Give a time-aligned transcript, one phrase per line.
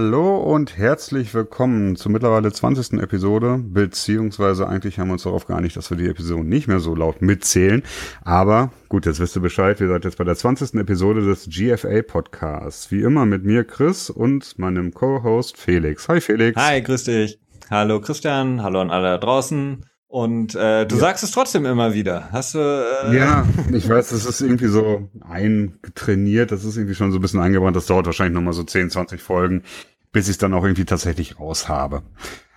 [0.00, 3.02] Hallo und herzlich willkommen zur mittlerweile 20.
[3.02, 6.94] Episode, beziehungsweise eigentlich haben wir uns darauf geeinigt, dass wir die Episode nicht mehr so
[6.94, 7.82] laut mitzählen.
[8.22, 10.74] Aber gut, jetzt wisst ihr Bescheid, wir seid jetzt bei der 20.
[10.74, 12.92] Episode des GFA Podcasts.
[12.92, 16.08] Wie immer mit mir Chris und meinem Co-Host Felix.
[16.08, 16.56] Hi Felix.
[16.56, 17.40] Hi, grüß dich.
[17.68, 19.84] Hallo Christian, hallo an alle da draußen.
[20.10, 21.00] Und äh, du ja.
[21.00, 22.30] sagst es trotzdem immer wieder.
[22.32, 22.58] Hast du?
[22.58, 26.50] Äh ja, ich weiß, das ist irgendwie so eingetrainiert.
[26.50, 27.76] Das ist irgendwie schon so ein bisschen eingebrannt.
[27.76, 29.64] Das dauert wahrscheinlich noch mal so 10, 20 Folgen,
[30.10, 32.02] bis ich es dann auch irgendwie tatsächlich raus habe.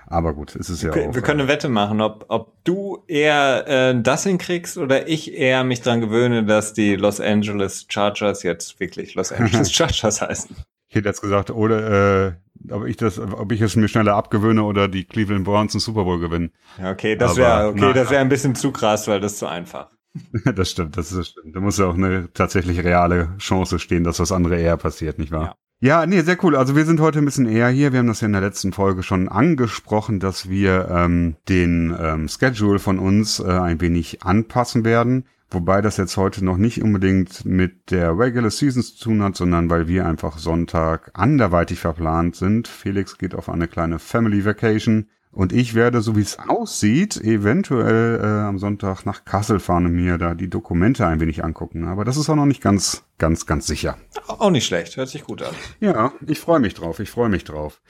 [0.07, 1.13] Aber gut, es ist ja okay, auch.
[1.13, 5.63] Wir können eine Wette machen, ob, ob du eher äh, das hinkriegst oder ich eher
[5.63, 10.55] mich dran gewöhne, dass die Los Angeles Chargers jetzt wirklich Los Angeles Chargers heißen.
[10.89, 12.31] Ich hätte jetzt gesagt, oder äh,
[12.70, 16.03] ob ich das, ob ich es mir schneller abgewöhne oder die Cleveland Browns den Super
[16.03, 16.52] Bowl gewinnen.
[16.83, 19.89] Okay, das wäre okay, das wäre ein bisschen zu krass, weil das zu einfach.
[20.55, 21.55] das stimmt, das ist stimmt.
[21.55, 25.31] Da muss ja auch eine tatsächlich reale Chance stehen, dass was andere eher passiert, nicht
[25.31, 25.55] wahr?
[25.80, 26.02] Ja.
[26.02, 26.55] ja, nee, sehr cool.
[26.55, 27.94] Also wir sind heute ein bisschen eher hier.
[27.94, 32.27] Wir haben das ja in der letzten Folge schon angesprochen, dass wir ähm, den ähm,
[32.27, 35.25] Schedule von uns äh, ein wenig anpassen werden.
[35.53, 39.69] Wobei das jetzt heute noch nicht unbedingt mit der Regular Season zu tun hat, sondern
[39.69, 42.69] weil wir einfach Sonntag anderweitig verplant sind.
[42.69, 48.21] Felix geht auf eine kleine Family Vacation und ich werde, so wie es aussieht, eventuell
[48.21, 51.86] äh, am Sonntag nach Kassel fahren und mir da die Dokumente ein wenig angucken.
[51.86, 53.97] Aber das ist auch noch nicht ganz, ganz, ganz sicher.
[54.27, 55.53] Auch nicht schlecht, hört sich gut an.
[55.81, 57.81] Ja, ich freue mich drauf, ich freue mich drauf.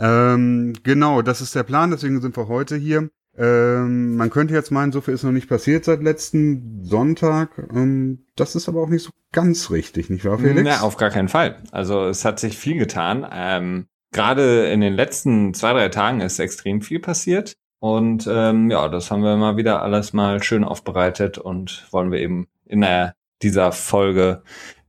[0.00, 3.08] Ähm, genau, das ist der Plan, deswegen sind wir heute hier.
[3.36, 7.68] Ähm, man könnte jetzt meinen, so viel ist noch nicht passiert seit letzten Sonntag.
[7.74, 10.62] Ähm, das ist aber auch nicht so ganz richtig, nicht wahr, Felix?
[10.62, 11.56] Na, auf gar keinen Fall.
[11.72, 13.26] Also es hat sich viel getan.
[13.30, 17.54] Ähm, Gerade in den letzten zwei, drei Tagen ist extrem viel passiert.
[17.80, 22.20] Und ähm, ja, das haben wir mal wieder alles mal schön aufbereitet und wollen wir
[22.20, 24.42] eben in der, dieser Folge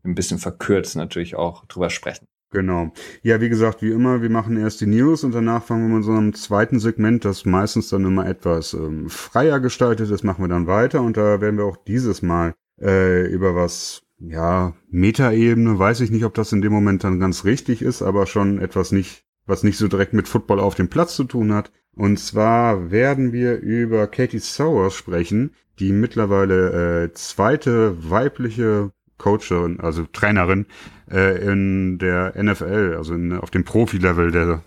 [0.03, 2.27] ein bisschen verkürzt natürlich auch drüber sprechen.
[2.55, 2.93] Genau.
[3.21, 6.07] Ja, wie gesagt, wie immer, wir machen erst die News und danach fangen wir mit
[6.07, 10.65] einem zweiten Segment, das meistens dann immer etwas ähm, freier gestaltet ist, machen wir dann
[10.65, 16.11] weiter und da werden wir auch dieses Mal äh, über was, ja, Metaebene, weiß ich
[16.11, 19.63] nicht, ob das in dem Moment dann ganz richtig ist, aber schon etwas nicht, was
[19.63, 21.73] nicht so direkt mit Football auf dem Platz zu tun hat.
[21.94, 30.05] Und zwar werden wir über Katie Sowers sprechen, die mittlerweile äh, zweite weibliche Coacherin, also
[30.11, 30.65] Trainerin
[31.09, 34.61] äh, in der NFL, also in, auf dem Profi-Level der,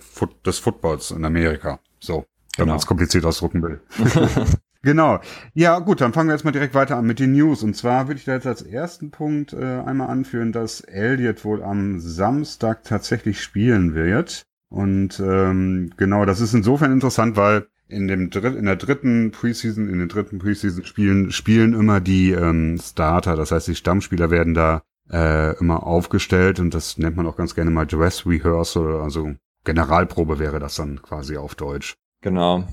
[0.44, 1.80] des Footballs in Amerika.
[2.00, 2.26] So,
[2.56, 2.72] wenn genau.
[2.72, 3.80] man es kompliziert ausdrucken will.
[4.82, 5.20] genau.
[5.54, 7.62] Ja, gut, dann fangen wir jetzt mal direkt weiter an mit den News.
[7.62, 11.62] Und zwar würde ich da jetzt als ersten Punkt äh, einmal anführen, dass Elliot wohl
[11.62, 14.44] am Samstag tatsächlich spielen wird.
[14.70, 19.88] Und ähm, genau, das ist insofern interessant, weil in dem Dritt, in der dritten Preseason,
[19.88, 24.54] in den dritten Preseason Spielen spielen immer die ähm, Starter, das heißt die Stammspieler werden
[24.54, 29.34] da äh, immer aufgestellt und das nennt man auch ganz gerne mal Dress Rehearsal, also
[29.64, 31.94] Generalprobe wäre das dann quasi auf Deutsch.
[32.22, 32.64] Genau.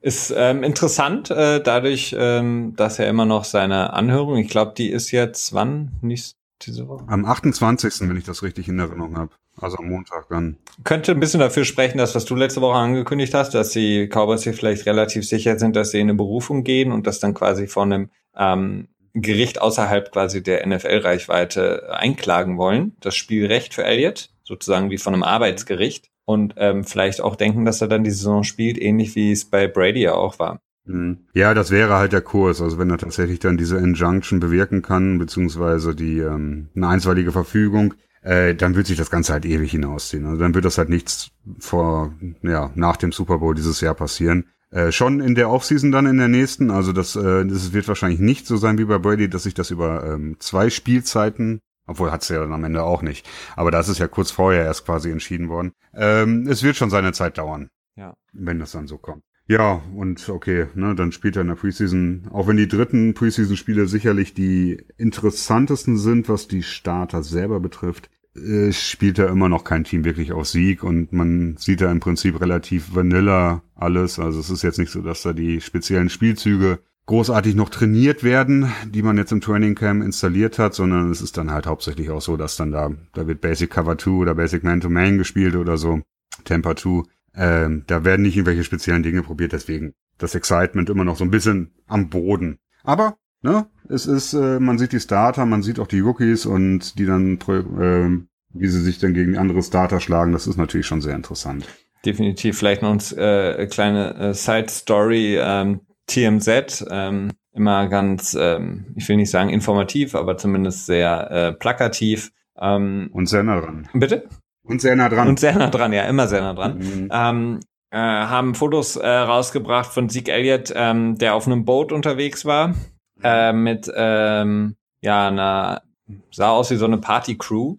[0.00, 4.90] Ist ähm, interessant, äh, dadurch, ähm, dass er immer noch seine Anhörung, ich glaube, die
[4.90, 5.92] ist jetzt wann?
[6.02, 7.04] Nicht diese Woche?
[7.08, 9.30] Am 28., wenn ich das richtig in Erinnerung habe.
[9.60, 10.56] Also am Montag dann.
[10.82, 14.42] Könnte ein bisschen dafür sprechen, dass was du letzte Woche angekündigt hast, dass die Cowboys
[14.42, 17.66] hier vielleicht relativ sicher sind, dass sie in eine Berufung gehen und das dann quasi
[17.66, 22.96] von einem ähm, Gericht außerhalb quasi der NFL-Reichweite einklagen wollen.
[23.00, 26.10] Das Spielrecht für Elliott, sozusagen wie von einem Arbeitsgericht.
[26.26, 29.68] Und ähm, vielleicht auch denken, dass er dann die Saison spielt, ähnlich wie es bei
[29.68, 30.58] Brady ja auch war.
[30.86, 31.26] Mhm.
[31.34, 32.60] Ja, das wäre halt der Kurs.
[32.60, 37.94] Also wenn er tatsächlich dann diese Injunction bewirken kann, beziehungsweise die ähm, eine einstweilige Verfügung,
[38.24, 40.26] äh, dann wird sich das Ganze halt ewig hinausziehen.
[40.26, 42.12] Also dann wird das halt nichts vor,
[42.42, 44.48] ja, nach dem Super Bowl dieses Jahr passieren.
[44.70, 46.70] Äh, schon in der Offseason dann in der nächsten.
[46.70, 49.70] Also das, äh, das wird wahrscheinlich nicht so sein wie bei Brady, dass sich das
[49.70, 53.28] über ähm, zwei Spielzeiten obwohl hat's ja dann am Ende auch nicht.
[53.56, 55.72] Aber das ist ja kurz vorher erst quasi entschieden worden.
[55.94, 57.68] Ähm, es wird schon seine Zeit dauern.
[57.96, 58.14] Ja.
[58.32, 59.22] Wenn das dann so kommt.
[59.46, 63.86] Ja, und okay, ne, dann spielt er in der Preseason, auch wenn die dritten Preseason-Spiele
[63.86, 69.84] sicherlich die interessantesten sind, was die Starter selber betrifft, äh, spielt er immer noch kein
[69.84, 70.82] Team wirklich auf Sieg.
[70.82, 74.18] Und man sieht da im Prinzip relativ vanilla alles.
[74.18, 78.72] Also es ist jetzt nicht so, dass da die speziellen Spielzüge großartig noch trainiert werden,
[78.86, 82.22] die man jetzt im Training Camp installiert hat, sondern es ist dann halt hauptsächlich auch
[82.22, 85.54] so, dass dann da, da wird Basic Cover 2 oder Basic Man to Man gespielt
[85.54, 86.00] oder so,
[86.44, 87.02] Temper 2
[87.36, 91.30] ähm, da werden nicht irgendwelche speziellen Dinge probiert, deswegen das Excitement immer noch so ein
[91.30, 92.58] bisschen am Boden.
[92.84, 96.98] Aber, ne, es ist, äh, man sieht die Starter, man sieht auch die Rookies und
[96.98, 98.26] die dann, äh,
[98.56, 101.66] wie sie sich dann gegen andere Starter schlagen, das ist natürlich schon sehr interessant.
[102.04, 109.08] Definitiv, vielleicht noch eine äh, kleine äh, Side-Story, ähm, TMZ, ähm, immer ganz, ähm, ich
[109.08, 112.30] will nicht sagen informativ, aber zumindest sehr äh, plakativ.
[112.60, 113.88] Ähm, und sehr nah dran.
[113.94, 114.28] Bitte?
[114.64, 115.28] Und sehr nah dran.
[115.28, 116.78] Und sehr nah dran, ja, immer sehr nah dran.
[116.78, 117.08] Mhm.
[117.12, 122.44] Ähm, äh, haben Fotos äh, rausgebracht von Zeke Elliott, ähm, der auf einem Boot unterwegs
[122.44, 122.74] war,
[123.22, 125.82] äh, mit, ähm, ja, einer,
[126.30, 127.76] sah aus wie so eine Party-Crew.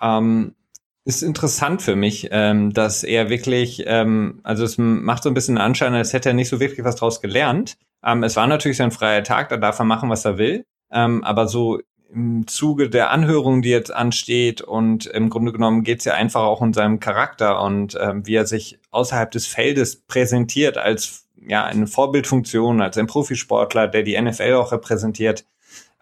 [0.00, 0.54] Ähm,
[1.04, 5.56] ist interessant für mich, ähm, dass er wirklich, ähm, also es macht so ein bisschen
[5.56, 7.76] den Anschein, als hätte er nicht so wirklich was draus gelernt.
[8.04, 10.64] Ähm, es war natürlich sein freier Tag, da darf er machen, was er will.
[10.92, 11.80] Ähm, aber so
[12.12, 14.60] im Zuge der Anhörung, die jetzt ansteht.
[14.60, 18.34] Und im Grunde genommen geht es ja einfach auch um seinem Charakter und ähm, wie
[18.34, 24.20] er sich außerhalb des Feldes präsentiert als ja eine Vorbildfunktion, als ein Profisportler, der die
[24.20, 25.44] NFL auch repräsentiert,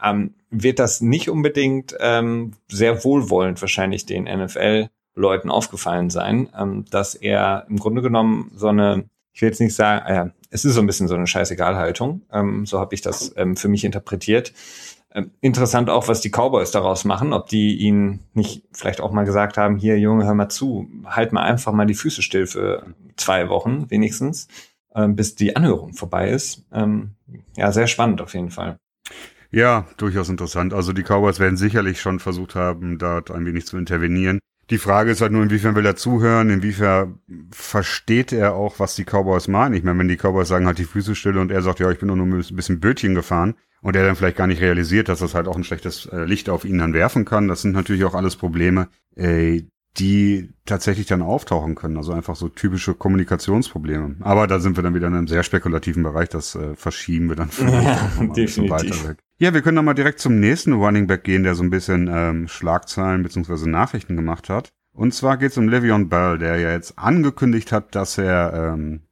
[0.03, 7.15] ähm, wird das nicht unbedingt ähm, sehr wohlwollend wahrscheinlich den NFL-Leuten aufgefallen sein, ähm, dass
[7.15, 10.81] er im Grunde genommen so eine, ich will jetzt nicht sagen, äh, es ist so
[10.81, 14.53] ein bisschen so eine Scheißegal-Haltung, ähm, so habe ich das ähm, für mich interpretiert
[15.41, 19.57] interessant auch, was die Cowboys daraus machen, ob die ihnen nicht vielleicht auch mal gesagt
[19.57, 23.49] haben, hier Junge, hör mal zu, halt mal einfach mal die Füße still für zwei
[23.49, 24.49] Wochen wenigstens,
[24.95, 26.65] ähm, bis die Anhörung vorbei ist.
[26.73, 27.13] Ähm,
[27.57, 28.79] ja, sehr spannend auf jeden Fall.
[29.51, 30.75] Ja, durchaus interessant.
[30.75, 34.41] Also die Cowboys werden sicherlich schon versucht haben, dort ein wenig zu intervenieren.
[34.69, 37.21] Die Frage ist halt nur, inwiefern will er zuhören, inwiefern
[37.51, 39.73] versteht er auch, was die Cowboys meinen.
[39.73, 41.99] Ich meine, wenn die Cowboys sagen halt die Füße still und er sagt, ja, ich
[41.99, 45.35] bin nur ein bisschen Bötchen gefahren, und er dann vielleicht gar nicht realisiert, dass das
[45.35, 47.49] halt auch ein schlechtes äh, Licht auf ihn dann werfen kann.
[47.49, 49.63] Das sind natürlich auch alles Probleme, äh,
[49.99, 51.97] die tatsächlich dann auftauchen können.
[51.97, 54.17] Also einfach so typische Kommunikationsprobleme.
[54.21, 56.29] Aber da sind wir dann wieder in einem sehr spekulativen Bereich.
[56.29, 57.85] Das äh, verschieben wir dann vielleicht
[58.21, 58.71] ja, definitiv.
[58.71, 59.19] weiter weg.
[59.39, 62.09] Ja, wir können dann mal direkt zum nächsten Running Back gehen, der so ein bisschen
[62.13, 64.73] ähm, Schlagzeilen beziehungsweise Nachrichten gemacht hat.
[64.93, 69.03] Und zwar geht es um Le'Veon Bell, der ja jetzt angekündigt hat, dass er ähm,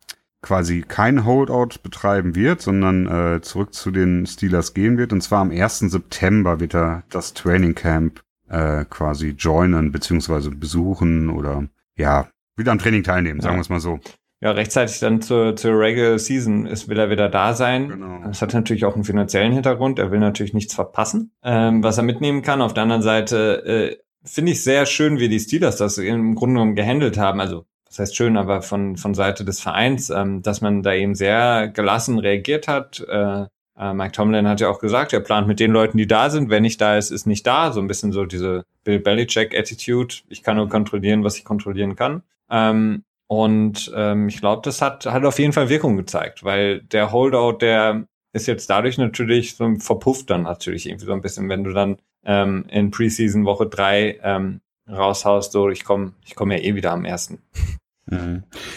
[0.46, 5.12] quasi kein Holdout betreiben wird, sondern äh, zurück zu den Steelers gehen wird.
[5.12, 5.80] Und zwar am 1.
[5.80, 11.64] September wird er das Training Camp äh, quasi joinen, beziehungsweise besuchen oder
[11.96, 13.58] ja, wieder am Training teilnehmen, sagen ja.
[13.58, 13.98] wir es mal so.
[14.40, 17.88] Ja, rechtzeitig dann zur, zur Regular Season ist, will er wieder da sein.
[17.88, 18.20] Genau.
[18.24, 19.98] Das hat natürlich auch einen finanziellen Hintergrund.
[19.98, 22.62] Er will natürlich nichts verpassen, ähm, was er mitnehmen kann.
[22.62, 26.54] Auf der anderen Seite äh, finde ich sehr schön, wie die Steelers das im Grunde
[26.54, 27.40] genommen gehandelt haben.
[27.40, 27.66] Also
[27.96, 31.68] das heißt schön, aber von, von Seite des Vereins, ähm, dass man da eben sehr
[31.68, 33.00] gelassen reagiert hat.
[33.08, 33.46] Äh,
[33.78, 36.50] äh, Mike Tomlin hat ja auch gesagt, er plant mit den Leuten, die da sind.
[36.50, 37.72] Wer nicht da ist, ist nicht da.
[37.72, 40.14] So ein bisschen so diese Bill Belichick-Attitude.
[40.28, 42.22] Ich kann nur kontrollieren, was ich kontrollieren kann.
[42.50, 47.12] Ähm, und ähm, ich glaube, das hat, hat auf jeden Fall Wirkung gezeigt, weil der
[47.12, 51.64] Holdout, der ist jetzt dadurch natürlich so verpufft dann natürlich irgendwie so ein bisschen, wenn
[51.64, 56.58] du dann ähm, in Preseason Woche drei ähm, raushaust, so ich komme ich komm ja
[56.58, 57.42] eh wieder am ersten.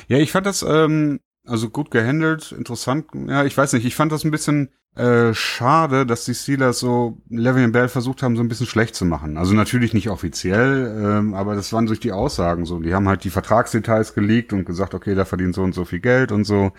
[0.08, 3.08] Ja, ich fand das ähm, also gut gehandelt, interessant.
[3.28, 7.22] Ja, ich weiß nicht, ich fand das ein bisschen äh, schade, dass die Steelers so
[7.30, 9.38] Le'Veon Bell versucht haben, so ein bisschen schlecht zu machen.
[9.38, 12.80] Also natürlich nicht offiziell, ähm, aber das waren durch die Aussagen so.
[12.80, 16.00] Die haben halt die Vertragsdetails geleakt und gesagt, okay, da verdient so und so viel
[16.00, 16.72] Geld und so.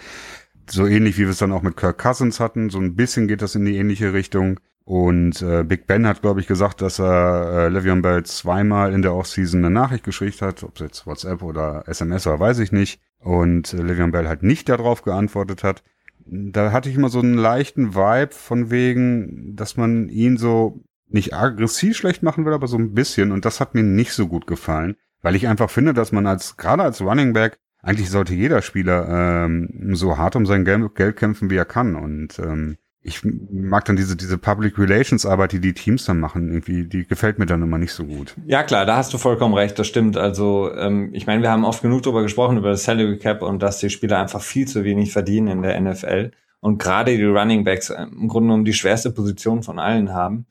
[0.68, 2.70] So ähnlich wie wir es dann auch mit Kirk Cousins hatten.
[2.70, 4.60] So ein bisschen geht das in die ähnliche Richtung.
[4.90, 9.02] Und äh, Big Ben hat, glaube ich, gesagt, dass er äh, Le'Veon Bell zweimal in
[9.02, 12.72] der Offseason eine Nachricht geschickt hat, ob es jetzt WhatsApp oder SMS war, weiß ich
[12.72, 13.00] nicht.
[13.20, 15.84] Und äh, Le'Veon Bell halt nicht darauf geantwortet hat.
[16.26, 21.34] Da hatte ich immer so einen leichten Vibe von wegen, dass man ihn so nicht
[21.34, 23.30] aggressiv schlecht machen will, aber so ein bisschen.
[23.30, 26.56] Und das hat mir nicht so gut gefallen, weil ich einfach finde, dass man als
[26.56, 31.50] gerade als Running Back eigentlich sollte jeder Spieler ähm, so hart um sein Geld kämpfen,
[31.50, 31.96] wie er kann.
[31.96, 36.48] Und ähm, ich mag dann diese, diese Public Relations Arbeit, die die Teams dann machen,
[36.48, 38.34] irgendwie, die gefällt mir dann immer nicht so gut.
[38.46, 40.18] Ja, klar, da hast du vollkommen recht, das stimmt.
[40.18, 43.62] Also, ähm, ich meine, wir haben oft genug darüber gesprochen, über das Salary Cap und
[43.62, 46.32] dass die Spieler einfach viel zu wenig verdienen in der NFL.
[46.60, 50.44] Und gerade die Running Backs äh, im Grunde genommen die schwerste Position von allen haben,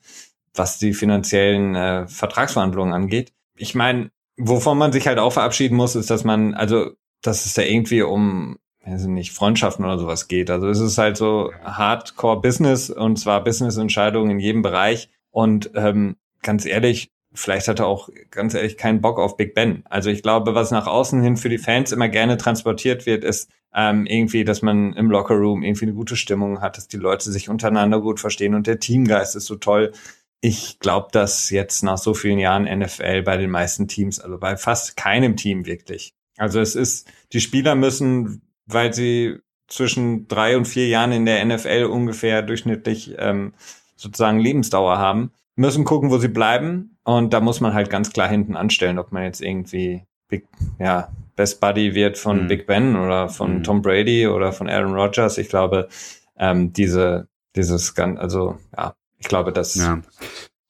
[0.55, 3.31] was die finanziellen äh, Vertragsverhandlungen angeht.
[3.57, 7.53] Ich meine, wovon man sich halt auch verabschieden muss, ist, dass man, also, dass es
[7.53, 10.49] da irgendwie um also nicht Freundschaften oder sowas geht.
[10.49, 15.09] Also es ist halt so Hardcore-Business und zwar Business-Entscheidungen in jedem Bereich.
[15.31, 19.83] Und ähm, ganz ehrlich, vielleicht hat er auch ganz ehrlich keinen Bock auf Big Ben.
[19.89, 23.51] Also ich glaube, was nach außen hin für die Fans immer gerne transportiert wird, ist
[23.75, 27.49] ähm, irgendwie, dass man im Lockerroom irgendwie eine gute Stimmung hat, dass die Leute sich
[27.49, 29.91] untereinander gut verstehen und der Teamgeist ist so toll.
[30.41, 34.57] Ich glaube, dass jetzt nach so vielen Jahren NFL bei den meisten Teams, also bei
[34.57, 36.13] fast keinem Team wirklich.
[36.39, 41.43] Also es ist, die Spieler müssen weil sie zwischen drei und vier Jahren in der
[41.43, 43.53] NFL ungefähr durchschnittlich ähm,
[43.95, 46.97] sozusagen Lebensdauer haben, müssen gucken, wo sie bleiben.
[47.03, 50.47] Und da muss man halt ganz klar hinten anstellen, ob man jetzt irgendwie Big,
[50.79, 52.47] ja, Best Buddy wird von mhm.
[52.47, 53.63] Big Ben oder von mhm.
[53.63, 55.37] Tom Brady oder von Aaron Rodgers.
[55.37, 55.89] Ich glaube,
[56.37, 60.01] ähm, diese, dieses, also ja, ich glaube, das ja.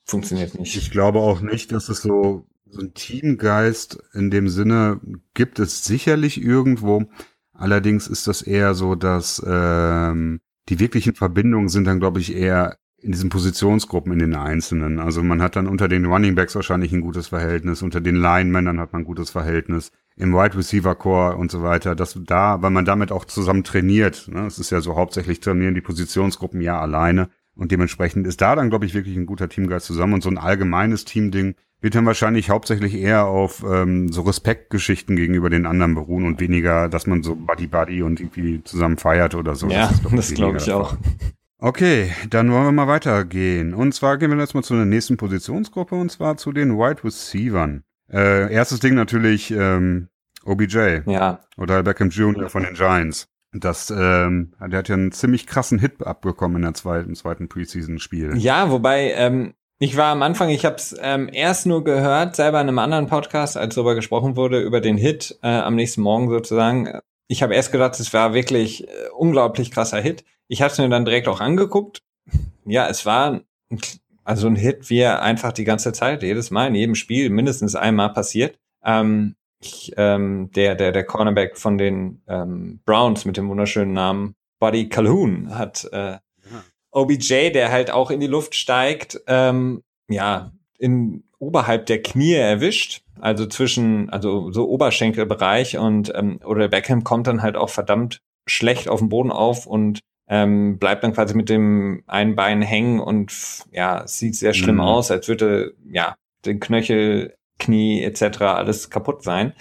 [0.06, 0.76] funktioniert nicht.
[0.76, 5.00] Ich glaube auch nicht, dass es so So ein Teamgeist in dem Sinne
[5.34, 7.10] gibt es sicherlich irgendwo.
[7.54, 12.78] Allerdings ist das eher so, dass ähm, die wirklichen Verbindungen sind dann, glaube ich, eher
[13.02, 15.00] in diesen Positionsgruppen in den Einzelnen.
[15.00, 18.80] Also man hat dann unter den Running Backs wahrscheinlich ein gutes Verhältnis, unter den Linemännern
[18.80, 21.96] hat man ein gutes Verhältnis, im Wide Receiver Core und so weiter.
[21.96, 24.28] Das da, weil man damit auch zusammen trainiert.
[24.28, 24.46] Ne?
[24.46, 27.30] Es ist ja so hauptsächlich trainieren die Positionsgruppen ja alleine.
[27.56, 30.14] Und dementsprechend ist da dann, glaube ich, wirklich ein guter Teamgeist zusammen.
[30.14, 35.50] Und so ein allgemeines Teamding wird dann wahrscheinlich hauptsächlich eher auf ähm, so Respektgeschichten gegenüber
[35.50, 39.68] den anderen beruhen und weniger, dass man so Buddy-Buddy und irgendwie zusammen feiert oder so.
[39.70, 40.98] Ja, das, das glaube ich auch.
[41.62, 43.74] Okay, dann wollen wir mal weitergehen.
[43.74, 47.04] Und zwar gehen wir jetzt mal zu der nächsten Positionsgruppe und zwar zu den Wide
[47.04, 47.84] Receivern.
[48.12, 50.08] Äh, erstes Ding natürlich ähm,
[50.46, 51.02] OBJ.
[51.06, 51.42] Ja.
[51.58, 52.50] Oder Beckham Jr.
[52.50, 53.28] von den Giants.
[53.52, 58.38] Das, ähm, der hat ja einen ziemlich krassen Hit abbekommen in der zweiten, zweiten Preseason-Spiel.
[58.38, 62.60] Ja, wobei, ähm, ich war am Anfang, ich habe es ähm, erst nur gehört, selber
[62.60, 66.30] in einem anderen Podcast, als darüber gesprochen wurde, über den Hit äh, am nächsten Morgen
[66.30, 67.00] sozusagen.
[67.28, 70.26] Ich habe erst gedacht, es war wirklich äh, unglaublich krasser Hit.
[70.50, 72.04] Ich habe es mir dann direkt auch angeguckt.
[72.66, 73.42] Ja, es war
[74.26, 77.76] also ein Hit, wie er einfach die ganze Zeit, jedes Mal in jedem Spiel mindestens
[77.76, 78.60] einmal passiert.
[78.84, 84.36] Ähm, ich, ähm, der, der, der Cornerback von den ähm, Browns mit dem wunderschönen Namen
[84.60, 86.18] Buddy Calhoun hat äh,
[86.92, 93.02] OBJ, der halt auch in die Luft steigt, ähm, ja, in oberhalb der Knie erwischt,
[93.20, 98.90] also zwischen, also so Oberschenkelbereich und ähm, oder Beckham kommt dann halt auch verdammt schlecht
[98.90, 103.32] auf dem Boden auf und ähm, bleibt dann quasi mit dem einen Bein hängen und
[103.72, 104.82] ja, sieht sehr schlimm mhm.
[104.82, 106.16] aus, als würde ja
[106.46, 108.42] den Knöchel Knie etc.
[108.42, 109.54] alles kaputt sein.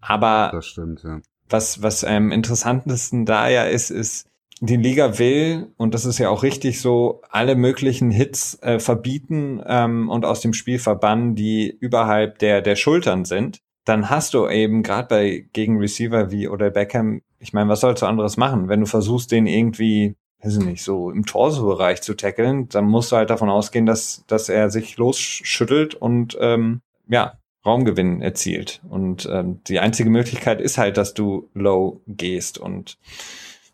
[0.00, 1.20] Aber das stimmt, ja.
[1.48, 4.26] was, was am ähm, interessantesten da ja ist, ist,
[4.64, 9.60] die Liga will, und das ist ja auch richtig so, alle möglichen Hits äh, verbieten
[9.66, 13.58] ähm, und aus dem Spiel verbannen, die überhalb der, der Schultern sind.
[13.84, 18.02] Dann hast du eben gerade bei gegen Receiver wie oder Beckham, ich meine, was sollst
[18.02, 18.68] du anderes machen?
[18.68, 20.14] Wenn du versuchst, den irgendwie,
[20.44, 24.22] weiß ich nicht, so im Torso-Bereich zu tackeln, dann musst du halt davon ausgehen, dass,
[24.28, 27.32] dass er sich losschüttelt und ähm, ja,
[27.66, 28.80] Raumgewinn erzielt.
[28.88, 32.58] Und ähm, die einzige Möglichkeit ist halt, dass du low gehst.
[32.58, 32.96] Und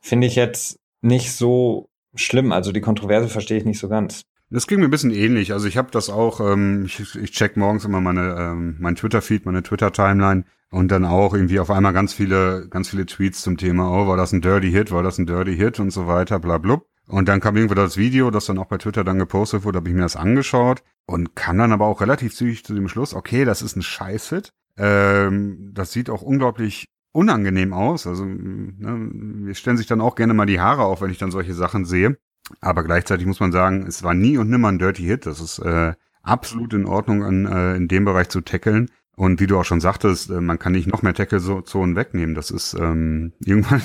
[0.00, 2.52] finde ich jetzt nicht so schlimm.
[2.52, 4.22] Also die Kontroverse verstehe ich nicht so ganz.
[4.50, 5.52] Das ging mir ein bisschen ähnlich.
[5.52, 9.44] Also ich habe das auch, ähm, ich, ich check morgens immer meine, ähm, mein Twitter-Feed,
[9.44, 13.90] meine Twitter-Timeline und dann auch irgendwie auf einmal ganz viele, ganz viele Tweets zum Thema,
[13.90, 16.58] oh, war das ein Dirty Hit, war das ein Dirty Hit und so weiter, bla
[16.58, 16.86] blub.
[17.06, 19.88] Und dann kam irgendwo das Video, das dann auch bei Twitter dann gepostet wurde, habe
[19.88, 23.44] ich mir das angeschaut und kam dann aber auch relativ zügig zu dem Schluss, okay,
[23.44, 24.52] das ist ein Scheißhit.
[24.76, 28.06] Ähm, das sieht auch unglaublich unangenehm aus.
[28.06, 29.08] Also ne,
[29.46, 31.84] wir stellen sich dann auch gerne mal die Haare auf, wenn ich dann solche Sachen
[31.84, 32.18] sehe.
[32.60, 35.26] Aber gleichzeitig muss man sagen, es war nie und nimmer ein Dirty Hit.
[35.26, 38.90] Das ist äh, absolut in Ordnung, an, äh, in dem Bereich zu tackeln.
[39.18, 42.36] Und wie du auch schon sagtest, äh, man kann nicht noch mehr Tackle-Zonen wegnehmen.
[42.36, 43.82] Das ist ähm, irgendwann,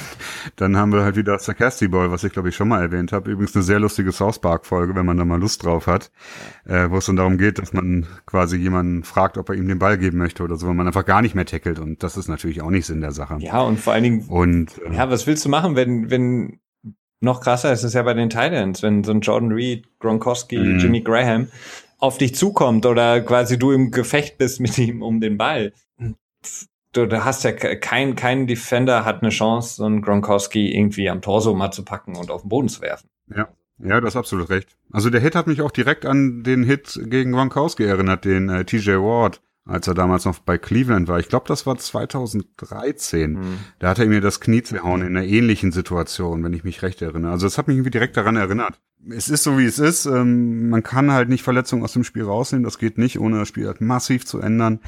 [0.57, 3.31] dann haben wir halt wieder Sarcasty Ball, was ich glaube ich schon mal erwähnt habe.
[3.31, 6.11] Übrigens eine sehr lustige South Park-Folge, wenn man da mal Lust drauf hat,
[6.65, 9.79] äh, wo es dann darum geht, dass man quasi jemanden fragt, ob er ihm den
[9.79, 11.79] Ball geben möchte oder so, wenn man einfach gar nicht mehr tackelt.
[11.79, 13.37] Und das ist natürlich auch nicht Sinn der Sache.
[13.39, 16.59] Ja, und vor allen Dingen, und, äh, ja, was willst du machen, wenn, wenn
[17.21, 20.77] noch krasser ist es ja bei den Titans, wenn so ein Jordan Reed, Gronkowski, mhm.
[20.77, 21.47] Jimmy Graham
[22.03, 25.71] auf dich zukommt oder quasi du im Gefecht bist mit ihm um den Ball.
[26.91, 31.21] Du, du hast ja kein, kein Defender hat eine Chance, so einen Gronkowski irgendwie am
[31.21, 33.07] Torso mal zu packen und auf den Boden zu werfen.
[33.33, 33.47] Ja.
[33.79, 34.75] Ja, das ist absolut recht.
[34.91, 38.65] Also der Hit hat mich auch direkt an den Hit gegen Gronkowski erinnert, den äh,
[38.65, 41.19] TJ Ward als er damals noch bei Cleveland war.
[41.19, 43.31] Ich glaube, das war 2013.
[43.31, 43.59] Mhm.
[43.79, 47.01] Da hat er mir das Knie zerhauen in einer ähnlichen Situation, wenn ich mich recht
[47.01, 47.31] erinnere.
[47.31, 48.81] Also das hat mich irgendwie direkt daran erinnert.
[49.09, 50.05] Es ist so, wie es ist.
[50.05, 52.63] Ähm, man kann halt nicht Verletzungen aus dem Spiel rausnehmen.
[52.63, 54.79] Das geht nicht, ohne das Spiel halt massiv zu ändern.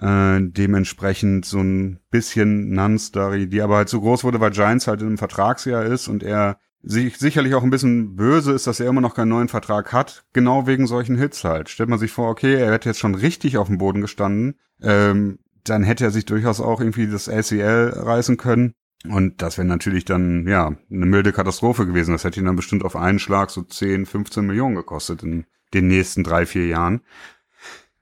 [0.00, 5.02] Äh, dementsprechend so ein bisschen Non-Story, die aber halt so groß wurde, weil Giants halt
[5.02, 9.00] einem Vertragsjahr ist und er sich sicherlich auch ein bisschen böse ist, dass er immer
[9.00, 11.70] noch keinen neuen Vertrag hat, genau wegen solchen Hits halt.
[11.70, 15.38] Stellt man sich vor, okay, er hätte jetzt schon richtig auf dem Boden gestanden, ähm,
[15.64, 18.74] dann hätte er sich durchaus auch irgendwie das LCL reißen können.
[19.08, 22.12] Und das wäre natürlich dann, ja, eine milde Katastrophe gewesen.
[22.12, 25.44] Das hätte ihn dann bestimmt auf einen Schlag so 10, 15 Millionen gekostet in
[25.74, 27.02] den nächsten drei, vier Jahren.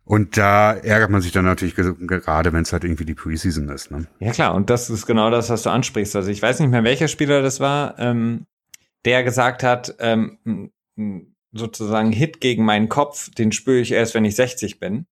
[0.04, 3.90] Und da ärgert man sich dann natürlich gerade, wenn es halt irgendwie die Preseason ist.
[3.90, 4.06] Ne?
[4.18, 6.14] Ja klar, und das ist genau das, was du ansprichst.
[6.16, 7.98] Also ich weiß nicht mehr, welcher Spieler das war.
[7.98, 8.46] Ähm,
[9.04, 10.70] der gesagt hat, ähm,
[11.52, 15.06] sozusagen Hit gegen meinen Kopf, den spüre ich erst, wenn ich 60 bin.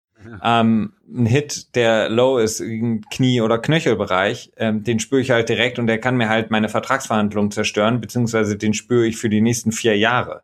[0.43, 5.49] Ähm, ein Hit, der low ist, im Knie- oder Knöchelbereich, ähm, den spüre ich halt
[5.49, 9.41] direkt und der kann mir halt meine Vertragsverhandlungen zerstören, beziehungsweise den spüre ich für die
[9.41, 10.43] nächsten vier Jahre,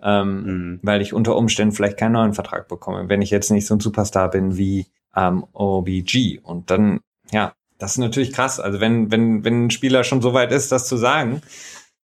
[0.00, 0.80] ähm, mhm.
[0.82, 3.80] weil ich unter Umständen vielleicht keinen neuen Vertrag bekomme, wenn ich jetzt nicht so ein
[3.80, 6.40] Superstar bin wie ähm, OBG.
[6.42, 7.00] Und dann,
[7.30, 8.60] ja, das ist natürlich krass.
[8.60, 11.42] Also wenn, wenn, wenn ein Spieler schon so weit ist, das zu sagen,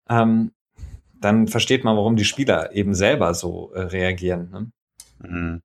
[0.08, 0.52] ähm,
[1.20, 4.50] dann versteht man, warum die Spieler eben selber so äh, reagieren.
[4.50, 4.72] Ne?
[5.28, 5.62] Mhm.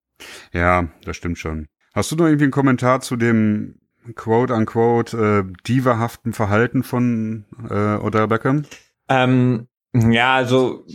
[0.53, 1.67] Ja, das stimmt schon.
[1.93, 3.75] Hast du noch irgendwie einen Kommentar zu dem
[4.15, 8.63] quote-unquote äh, divahaften Verhalten von äh, Odell Beckham?
[9.09, 10.85] Ähm, ja, also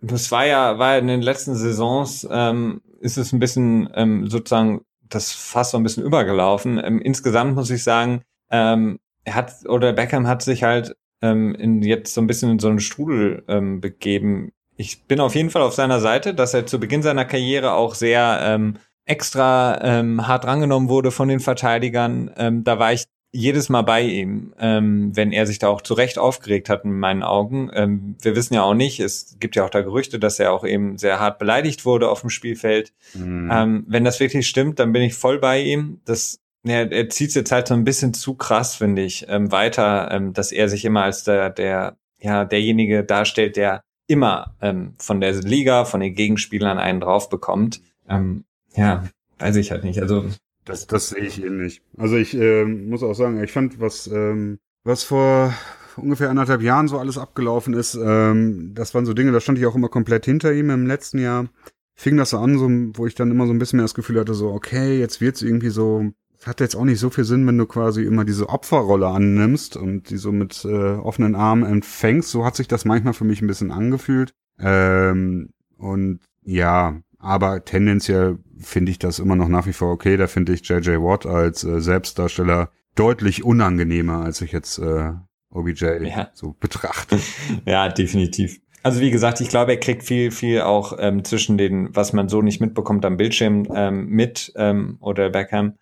[0.00, 4.80] das war ja, war in den letzten Saisons ähm, ist es ein bisschen ähm, sozusagen
[5.02, 6.80] das fast so ein bisschen übergelaufen.
[6.82, 11.82] Ähm, insgesamt muss ich sagen, ähm, er hat oder Beckham hat sich halt ähm, in
[11.82, 14.52] jetzt so ein bisschen in so einen Strudel ähm, begeben.
[14.76, 17.94] Ich bin auf jeden Fall auf seiner Seite, dass er zu Beginn seiner Karriere auch
[17.94, 22.30] sehr ähm, extra ähm, hart rangenommen wurde von den Verteidigern.
[22.36, 23.04] Ähm, da war ich
[23.36, 26.98] jedes Mal bei ihm, ähm, wenn er sich da auch zu Recht aufgeregt hat in
[26.98, 27.68] meinen Augen.
[27.74, 30.64] Ähm, wir wissen ja auch nicht, es gibt ja auch da Gerüchte, dass er auch
[30.64, 32.92] eben sehr hart beleidigt wurde auf dem Spielfeld.
[33.14, 33.50] Mhm.
[33.52, 36.00] Ähm, wenn das wirklich stimmt, dann bin ich voll bei ihm.
[36.04, 39.50] Das, ja, er zieht es jetzt halt so ein bisschen zu krass, finde ich, ähm,
[39.50, 44.94] weiter, ähm, dass er sich immer als der, der, ja, derjenige darstellt, der immer ähm,
[44.98, 47.80] von der Liga, von den Gegenspielern einen drauf bekommt.
[48.08, 48.44] Ähm,
[48.74, 49.04] ja,
[49.38, 50.00] weiß ich halt nicht.
[50.00, 50.24] Also
[50.64, 51.82] das, das sehe ich ähnlich.
[51.96, 55.54] Also ich äh, muss auch sagen, ich fand, was, ähm, was vor
[55.96, 59.66] ungefähr anderthalb Jahren so alles abgelaufen ist, ähm, das waren so Dinge, da stand ich
[59.66, 61.48] auch immer komplett hinter ihm im letzten Jahr.
[61.96, 62.68] Fing das so an, so,
[62.98, 65.42] wo ich dann immer so ein bisschen mehr das Gefühl hatte, so, okay, jetzt wird's
[65.42, 66.10] irgendwie so,
[66.46, 70.10] hat jetzt auch nicht so viel Sinn, wenn du quasi immer diese Opferrolle annimmst und
[70.10, 72.30] die so mit äh, offenen Armen empfängst.
[72.30, 74.34] So hat sich das manchmal für mich ein bisschen angefühlt.
[74.58, 80.16] Ähm, und ja, aber tendenziell finde ich das immer noch nach wie vor okay.
[80.16, 81.02] Da finde ich J.J.
[81.02, 85.12] Watt als äh, Selbstdarsteller deutlich unangenehmer, als ich jetzt äh,
[85.50, 86.28] OBJ ja.
[86.34, 87.18] so betrachte.
[87.66, 88.60] ja, definitiv.
[88.82, 92.28] Also wie gesagt, ich glaube, er kriegt viel, viel auch ähm, zwischen den, was man
[92.28, 95.78] so nicht mitbekommt am Bildschirm ähm, mit ähm, oder Beckham.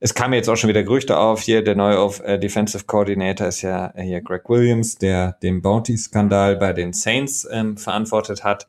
[0.00, 1.40] Es kam jetzt auch schon wieder Gerüchte auf.
[1.40, 5.60] Hier der neue auf, äh, Defensive Coordinator ist ja äh, hier Greg Williams, der den
[5.60, 8.68] Bounty-Skandal bei den Saints ähm, verantwortet hat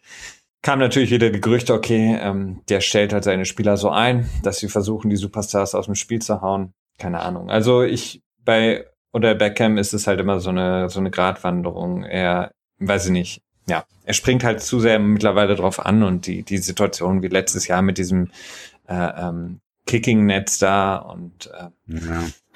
[0.62, 4.60] kam natürlich wieder die Gerüchte, okay, ähm, der stellt halt seine Spieler so ein, dass
[4.60, 6.74] sie versuchen, die Superstars aus dem Spiel zu hauen.
[6.98, 7.50] Keine Ahnung.
[7.50, 12.04] Also ich bei oder Beckham ist es halt immer so eine so eine Gratwanderung.
[12.04, 13.42] Er, weiß ich nicht.
[13.68, 17.68] Ja, er springt halt zu sehr mittlerweile drauf an und die die Situation wie letztes
[17.68, 18.30] Jahr mit diesem
[18.88, 21.96] äh, ähm, Kicking-Netz da und äh,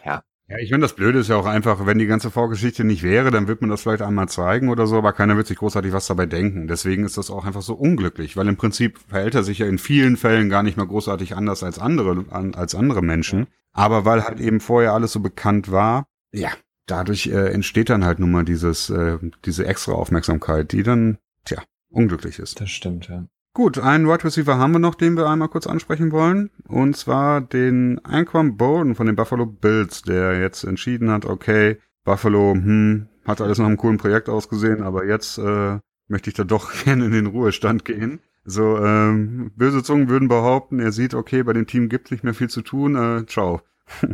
[0.05, 0.23] ja.
[0.49, 3.31] Ja, ich finde, das Blöde ist ja auch einfach, wenn die ganze Vorgeschichte nicht wäre,
[3.31, 6.05] dann wird man das vielleicht einmal zeigen oder so, aber keiner wird sich großartig was
[6.05, 6.67] dabei denken.
[6.67, 9.79] Deswegen ist das auch einfach so unglücklich, weil im Prinzip verhält er sich ja in
[9.79, 13.47] vielen Fällen gar nicht mal großartig anders als andere, als andere Menschen.
[13.71, 16.51] Aber weil halt eben vorher alles so bekannt war, ja,
[16.85, 21.63] dadurch äh, entsteht dann halt nun mal dieses, äh, diese extra Aufmerksamkeit, die dann, tja,
[21.89, 22.61] unglücklich ist.
[22.61, 23.25] Das stimmt, ja.
[23.55, 26.49] Gut, einen Wide Receiver haben wir noch, den wir einmal kurz ansprechen wollen.
[26.67, 32.53] Und zwar den Anquan Bolden von den Buffalo Bills, der jetzt entschieden hat, okay, Buffalo,
[32.53, 36.73] hm, hat alles nach einem coolen Projekt ausgesehen, aber jetzt äh, möchte ich da doch
[36.83, 38.21] gerne in den Ruhestand gehen.
[38.43, 42.33] So, ähm, böse Zungen würden behaupten, er sieht, okay, bei dem Team gibt nicht mehr
[42.33, 43.61] viel zu tun, äh, ciao.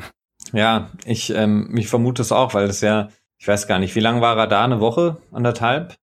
[0.52, 4.02] ja, ich, ähm, ich vermute es auch, weil das ja, ich weiß gar nicht, wie
[4.02, 4.66] lange war er da?
[4.66, 5.96] Eine Woche, anderthalb?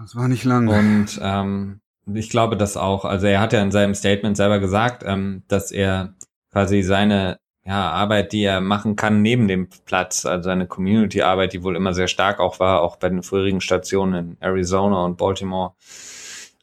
[0.00, 0.66] Das war nicht lang.
[0.66, 1.81] Und ähm,
[2.12, 3.04] ich glaube das auch.
[3.04, 6.14] Also er hat ja in seinem Statement selber gesagt, ähm, dass er
[6.50, 11.62] quasi seine ja, Arbeit, die er machen kann neben dem Platz, also seine Community-Arbeit, die
[11.62, 15.74] wohl immer sehr stark auch war, auch bei den vorherigen Stationen in Arizona und Baltimore.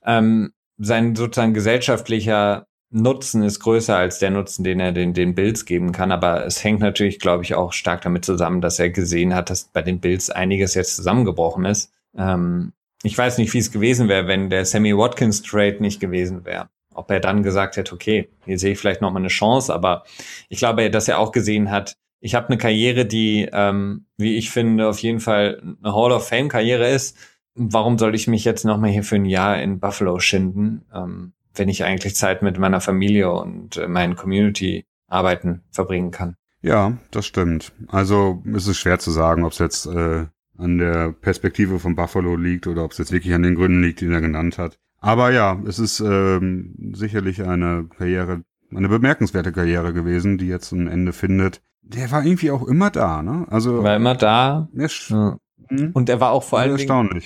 [0.05, 5.65] Ähm, sein sozusagen gesellschaftlicher Nutzen ist größer als der Nutzen, den er den, den Bills
[5.65, 6.11] geben kann.
[6.11, 9.65] Aber es hängt natürlich, glaube ich, auch stark damit zusammen, dass er gesehen hat, dass
[9.65, 11.91] bei den Bills einiges jetzt zusammengebrochen ist.
[12.17, 12.73] Ähm,
[13.03, 16.69] ich weiß nicht, wie es gewesen wäre, wenn der Sammy Watkins Trade nicht gewesen wäre.
[16.93, 20.03] Ob er dann gesagt hätte, okay, hier sehe ich vielleicht noch mal eine Chance, aber
[20.49, 24.51] ich glaube, dass er auch gesehen hat, ich habe eine Karriere, die, ähm, wie ich
[24.51, 27.15] finde, auf jeden Fall eine Hall of Fame Karriere ist.
[27.55, 31.33] Warum soll ich mich jetzt noch mal hier für ein Jahr in Buffalo schinden, ähm,
[31.55, 36.35] wenn ich eigentlich Zeit mit meiner Familie und äh, meinen Community Arbeiten verbringen kann?
[36.61, 37.71] Ja, das stimmt.
[37.87, 40.25] Also ist es schwer zu sagen, ob es jetzt äh,
[40.59, 44.01] an der Perspektive von Buffalo liegt oder ob es jetzt wirklich an den Gründen liegt,
[44.01, 44.77] die er genannt hat.
[45.01, 48.43] Aber ja, es ist ähm, sicherlich eine Karriere,
[48.75, 51.61] eine bemerkenswerte Karriere gewesen, die jetzt ein Ende findet.
[51.81, 53.47] Der war irgendwie auch immer da, ne?
[53.49, 54.67] Also war immer da.
[54.73, 55.37] Ja.
[55.69, 55.91] Hm?
[55.93, 56.77] Und er war auch vor allem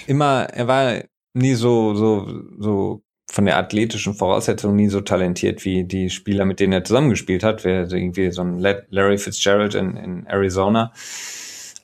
[0.08, 1.02] immer, er war
[1.34, 2.28] nie so so
[2.60, 7.44] so von der athletischen Voraussetzung nie so talentiert wie die Spieler, mit denen er zusammengespielt
[7.44, 10.94] hat, wie irgendwie so ein Larry Fitzgerald in, in Arizona.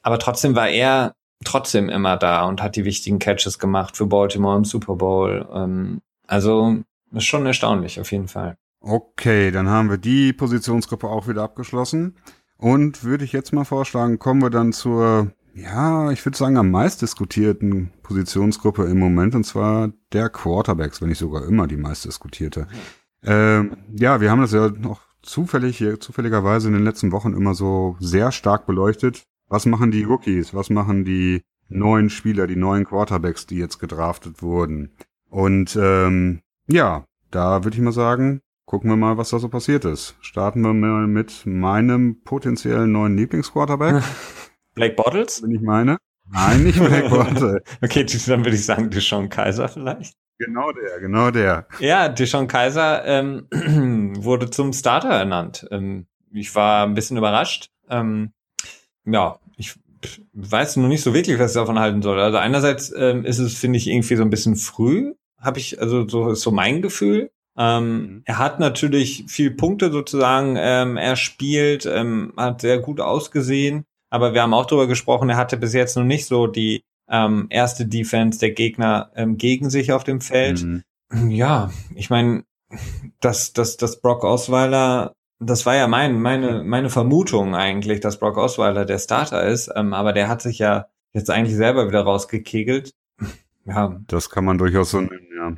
[0.04, 4.58] Aber trotzdem war er trotzdem immer da und hat die wichtigen Catches gemacht für Baltimore
[4.58, 5.48] im Super Bowl.
[5.54, 6.78] Ähm, also
[7.12, 8.58] ist schon erstaunlich auf jeden Fall.
[8.82, 12.16] Okay, dann haben wir die Positionsgruppe auch wieder abgeschlossen.
[12.58, 16.72] Und würde ich jetzt mal vorschlagen, kommen wir dann zur, ja, ich würde sagen, am
[16.72, 22.06] meist diskutierten Positionsgruppe im Moment, und zwar der Quarterbacks, wenn nicht sogar immer die meist
[22.06, 22.68] diskutierte.
[23.24, 27.96] Ähm, ja, wir haben das ja noch zufällig, zufälligerweise in den letzten Wochen immer so
[28.00, 29.24] sehr stark beleuchtet.
[29.50, 30.54] Was machen die Rookies?
[30.54, 34.92] Was machen die neuen Spieler, die neuen Quarterbacks, die jetzt gedraftet wurden?
[35.28, 39.86] Und ähm, ja, da würde ich mal sagen, gucken wir mal, was da so passiert
[39.86, 40.16] ist.
[40.22, 44.04] Starten wir mal mit meinem potenziellen neuen Lieblingsquarterback.
[44.76, 45.42] Blake Bottles?
[45.42, 45.98] Wenn ich meine.
[46.32, 47.62] Nein, nicht Blake Bottles.
[47.82, 50.14] okay, dann würde ich sagen Deshaun Kaiser vielleicht.
[50.38, 51.68] Genau der, genau der.
[51.80, 53.48] Ja, Deshaun Kaiser ähm,
[54.24, 55.68] wurde zum Starter ernannt.
[55.72, 57.72] Ähm, ich war ein bisschen überrascht.
[57.90, 58.32] Ähm,
[59.12, 59.76] ja, ich
[60.34, 62.20] weiß noch nicht so wirklich, was ich davon halten soll.
[62.20, 66.08] Also einerseits ähm, ist es, finde ich, irgendwie so ein bisschen früh, habe ich, also
[66.08, 67.32] so ist so mein Gefühl.
[67.58, 68.22] Ähm, mhm.
[68.26, 74.34] Er hat natürlich viel Punkte sozusagen ähm, er spielt, ähm, hat sehr gut ausgesehen, aber
[74.34, 77.86] wir haben auch darüber gesprochen, er hatte bis jetzt noch nicht so die ähm, erste
[77.86, 80.64] Defense der Gegner ähm, gegen sich auf dem Feld.
[80.64, 80.84] Mhm.
[81.30, 82.44] Ja, ich meine,
[83.20, 88.38] dass, dass, dass Brock Osweiler, das war ja mein, meine, meine Vermutung eigentlich, dass Brock
[88.38, 92.94] Osweiler der Starter ist, ähm, aber der hat sich ja jetzt eigentlich selber wieder rausgekegelt.
[93.66, 94.00] Ja.
[94.08, 95.54] Das kann man durchaus so nennen, ja.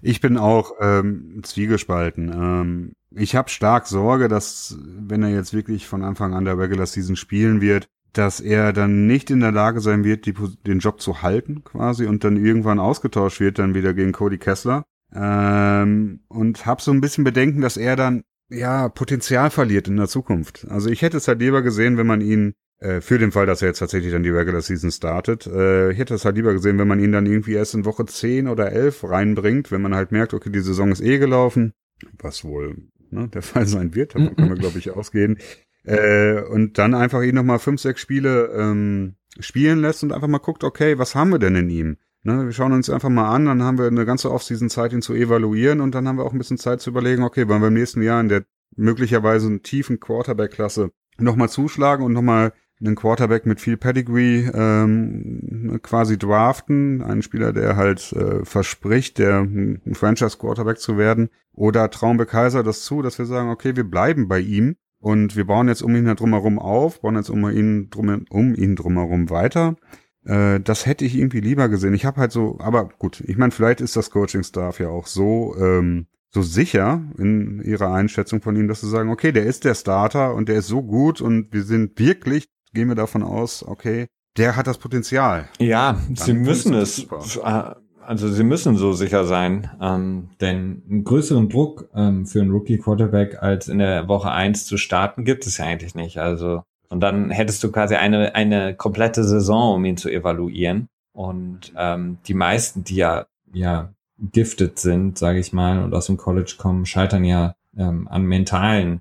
[0.00, 2.32] Ich bin auch ähm, zwiegespalten.
[2.32, 6.86] Ähm, ich habe stark Sorge, dass, wenn er jetzt wirklich von Anfang an der Regular
[6.86, 10.32] Season spielen wird, dass er dann nicht in der Lage sein wird, die,
[10.66, 14.84] den Job zu halten quasi und dann irgendwann ausgetauscht wird, dann wieder gegen Cody Kessler.
[15.14, 20.08] Ähm, und habe so ein bisschen Bedenken, dass er dann ja Potenzial verliert in der
[20.08, 20.66] Zukunft.
[20.68, 23.62] Also ich hätte es halt lieber gesehen, wenn man ihn äh, für den Fall, dass
[23.62, 26.78] er jetzt tatsächlich dann die Regular Season startet, äh, ich hätte es halt lieber gesehen,
[26.78, 30.12] wenn man ihn dann irgendwie erst in Woche 10 oder 11 reinbringt, wenn man halt
[30.12, 31.72] merkt, okay, die Saison ist eh gelaufen,
[32.18, 32.76] was wohl
[33.10, 35.38] ne, der Fall sein wird, davon können wir glaube ich ausgehen.
[35.84, 40.38] Äh, und dann einfach ihn nochmal fünf, sechs Spiele ähm, spielen lässt und einfach mal
[40.38, 41.96] guckt, okay, was haben wir denn in ihm?
[42.24, 45.12] Ne, wir schauen uns einfach mal an, dann haben wir eine ganze Offseason-Zeit, ihn zu
[45.12, 47.74] evaluieren und dann haben wir auch ein bisschen Zeit zu überlegen, okay, wollen wir im
[47.74, 48.44] nächsten Jahr in der
[48.76, 56.18] möglicherweise einen tiefen Quarterback-Klasse nochmal zuschlagen und nochmal einen Quarterback mit viel Pedigree ähm, quasi
[56.18, 62.26] draften, einen Spieler, der halt äh, verspricht, der ein Franchise-Quarterback zu werden, oder trauen wir
[62.26, 65.82] Kaiser das zu, dass wir sagen, okay, wir bleiben bei ihm und wir bauen jetzt
[65.82, 69.76] um ihn drumherum auf, bauen jetzt um ihn, drum, um ihn drumherum weiter.
[70.24, 71.94] Äh, das hätte ich irgendwie lieber gesehen.
[71.94, 75.54] Ich habe halt so, aber gut, ich meine, vielleicht ist das Coaching-Staff ja auch so,
[75.58, 79.74] ähm, so sicher in ihrer Einschätzung von ihm, dass sie sagen, okay, der ist der
[79.74, 84.06] Starter und der ist so gut und wir sind wirklich, gehen wir davon aus, okay,
[84.38, 85.48] der hat das Potenzial.
[85.58, 86.96] Ja, Dann sie müssen es.
[86.96, 87.76] Super.
[88.04, 93.40] Also sie müssen so sicher sein, ähm, denn einen größeren Druck ähm, für einen Rookie-Quarterback
[93.40, 96.18] als in der Woche eins zu starten gibt es ja eigentlich nicht.
[96.18, 100.88] Also und dann hättest du quasi eine eine komplette Saison, um ihn zu evaluieren.
[101.12, 106.16] Und ähm, die meisten, die ja ja gifted sind, sage ich mal, und aus dem
[106.16, 109.00] College kommen, scheitern ja ähm, an mentalen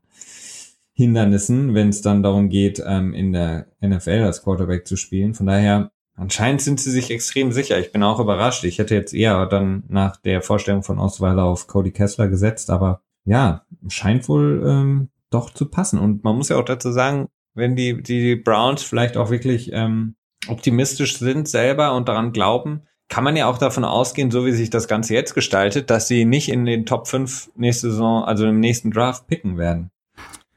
[0.94, 5.34] Hindernissen, wenn es dann darum geht, ähm, in der NFL als Quarterback zu spielen.
[5.34, 7.80] Von daher Anscheinend sind sie sich extrem sicher.
[7.80, 8.64] Ich bin auch überrascht.
[8.66, 13.02] Ich hätte jetzt eher dann nach der Vorstellung von Osweiler auf Cody Kessler gesetzt, aber
[13.26, 15.98] ja, scheint wohl ähm, doch zu passen.
[15.98, 20.16] Und man muss ja auch dazu sagen, wenn die, die Browns vielleicht auch wirklich ähm,
[20.48, 24.70] optimistisch sind selber und daran glauben, kann man ja auch davon ausgehen, so wie sich
[24.70, 28.60] das Ganze jetzt gestaltet, dass sie nicht in den Top 5 nächste Saison, also im
[28.60, 29.92] nächsten Draft picken werden.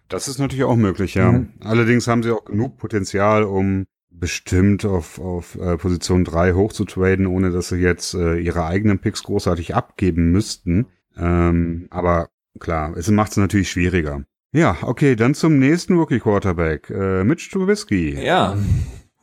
[0.08, 1.32] Das ist natürlich auch möglich, ja.
[1.32, 1.54] Mhm.
[1.60, 7.50] Allerdings haben sie auch genug Potenzial, um bestimmt auf, auf äh, Position 3 hochzutraden, ohne
[7.50, 10.86] dass sie jetzt äh, ihre eigenen Picks großartig abgeben müssten.
[11.16, 12.28] Ähm, aber
[12.60, 14.24] klar, es macht es natürlich schwieriger.
[14.54, 18.16] Ja, okay, dann zum nächsten Rookie Quarterback, äh, Mitch Trubisky.
[18.24, 18.56] Ja,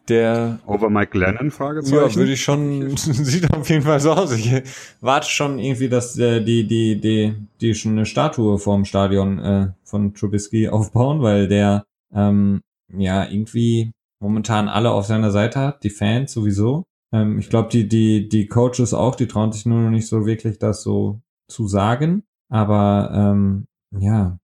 [0.09, 1.95] der over Mike Lennon Fragezeichen.
[1.95, 4.33] Ja, würde ich schon sieht auf jeden Fall so aus.
[4.33, 4.51] Ich
[4.99, 9.67] warte schon irgendwie, dass äh, die die die die schon eine Statue vorm Stadion äh,
[9.85, 12.59] von Trubisky aufbauen, weil der ähm,
[12.93, 16.83] ja irgendwie momentan alle auf seiner Seite hat, die Fans sowieso.
[17.13, 20.25] Ähm, ich glaube, die, die, die Coaches auch, die trauen sich nur noch nicht so
[20.25, 22.23] wirklich, das so zu sagen.
[22.49, 23.65] Aber ähm,
[23.97, 24.37] ja,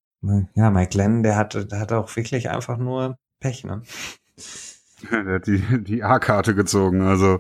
[0.55, 3.81] ja, Mike Lennon, der hat, der hat auch wirklich einfach nur Pech, ne?
[5.11, 7.01] Der hat die, die A-Karte gezogen.
[7.01, 7.39] Also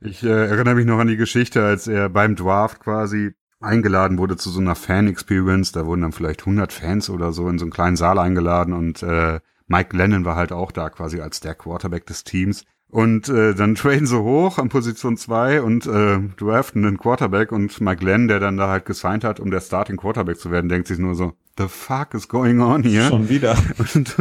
[0.00, 4.36] ich äh, erinnere mich noch an die Geschichte, als er beim Draft quasi eingeladen wurde
[4.36, 5.72] zu so einer Fan-Experience.
[5.72, 9.02] Da wurden dann vielleicht 100 Fans oder so in so einen kleinen Saal eingeladen und
[9.02, 12.64] äh, Mike Lennon war halt auch da quasi als der Quarterback des Teams.
[12.88, 17.80] Und äh, dann traden sie hoch an Position 2 und äh, draften einen Quarterback und
[17.80, 20.86] Mike Glenn, der dann da halt gesigned hat, um der Starting Quarterback zu werden, denkt
[20.86, 23.08] sich nur so, the fuck is going on here?
[23.08, 23.56] Schon wieder.
[23.94, 24.16] Und,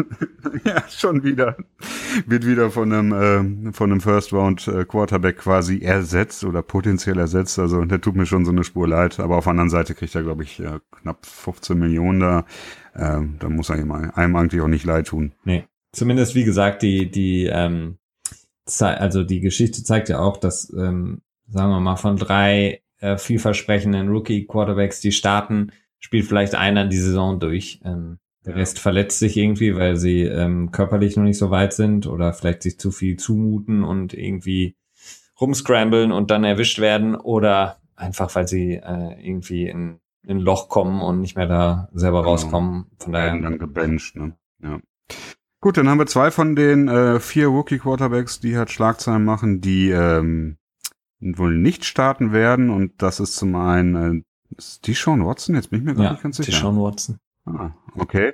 [0.64, 1.58] ja, schon wieder.
[2.26, 7.20] Wird wieder von einem, äh, von einem First Round äh, Quarterback quasi ersetzt oder potenziell
[7.20, 7.60] ersetzt.
[7.60, 9.20] Also der tut mir schon so eine Spur leid.
[9.20, 12.46] Aber auf der anderen Seite kriegt er, glaube ich, äh, knapp 15 Millionen da.
[12.94, 15.34] Äh, da muss er ihm, einem eigentlich auch nicht leid tun.
[15.44, 15.66] Nee.
[15.92, 17.98] Zumindest, wie gesagt, die, die, ähm,
[18.80, 24.10] also die Geschichte zeigt ja auch, dass, ähm, sagen wir mal, von drei äh, vielversprechenden
[24.10, 27.82] Rookie-Quarterbacks, die starten, spielt vielleicht einer die Saison durch.
[27.84, 32.06] Ähm, der Rest verletzt sich irgendwie, weil sie ähm, körperlich noch nicht so weit sind
[32.06, 34.76] oder vielleicht sich zu viel zumuten und irgendwie
[35.40, 40.70] rumscramblen und dann erwischt werden oder einfach, weil sie äh, irgendwie in, in ein Loch
[40.70, 42.32] kommen und nicht mehr da selber genau.
[42.32, 42.86] rauskommen.
[43.00, 43.40] Von daher.
[43.40, 44.38] dann gebencht, ne?
[44.62, 44.80] Ja.
[45.62, 49.90] Gut, dann haben wir zwei von den äh, vier Rookie-Quarterbacks, die halt Schlagzeilen machen, die
[49.90, 50.58] ähm,
[51.20, 52.70] wohl nicht starten werden.
[52.70, 54.24] Und das ist zum einen äh,
[54.58, 56.52] ist Deshaun Watson, jetzt bin ich mir gar ja, nicht ganz sicher.
[56.52, 57.20] Deshaun Watson.
[57.46, 58.34] Ah, okay.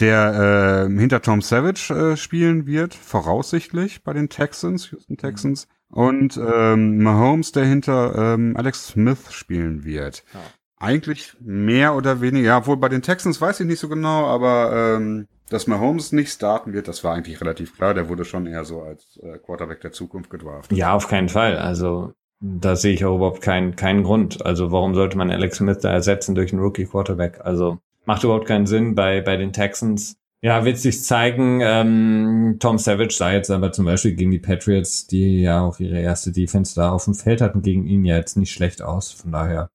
[0.00, 5.68] Der äh, hinter Tom Savage äh, spielen wird, voraussichtlich bei den Texans, Houston Texans.
[5.88, 10.24] Und ähm, Mahomes, der hinter ähm, Alex Smith spielen wird.
[10.34, 10.40] Ja.
[10.78, 14.96] Eigentlich mehr oder weniger, ja, wohl bei den Texans weiß ich nicht so genau, aber
[14.96, 17.94] ähm, dass Mahomes nicht starten wird, das war eigentlich relativ klar.
[17.94, 20.76] Der wurde schon eher so als äh, Quarterback der Zukunft gedraftet.
[20.76, 21.56] Ja, auf keinen Fall.
[21.56, 24.44] Also da sehe ich auch überhaupt keinen keinen Grund.
[24.44, 27.40] Also warum sollte man Alex Smith da ersetzen durch einen Rookie Quarterback?
[27.44, 30.16] Also macht überhaupt keinen Sinn bei bei den Texans.
[30.42, 31.60] Ja, wird sich zeigen.
[31.62, 35.98] Ähm, Tom Savage sah jetzt aber zum Beispiel gegen die Patriots, die ja auch ihre
[35.98, 39.10] erste Defense da auf dem Feld hatten, gegen ihn ja jetzt nicht schlecht aus.
[39.10, 39.70] Von daher,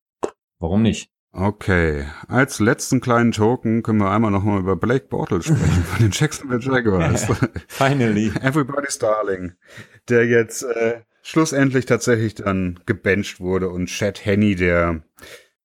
[0.60, 1.10] warum nicht?
[1.34, 6.10] Okay, als letzten kleinen Token können wir einmal nochmal über Blake Bortles sprechen von den
[6.12, 7.26] Jacksonville Jaguars.
[7.68, 8.32] Finally.
[8.42, 9.54] Everybody's Darling,
[10.08, 15.02] der jetzt äh, schlussendlich tatsächlich dann gebencht wurde und Chad Henney, der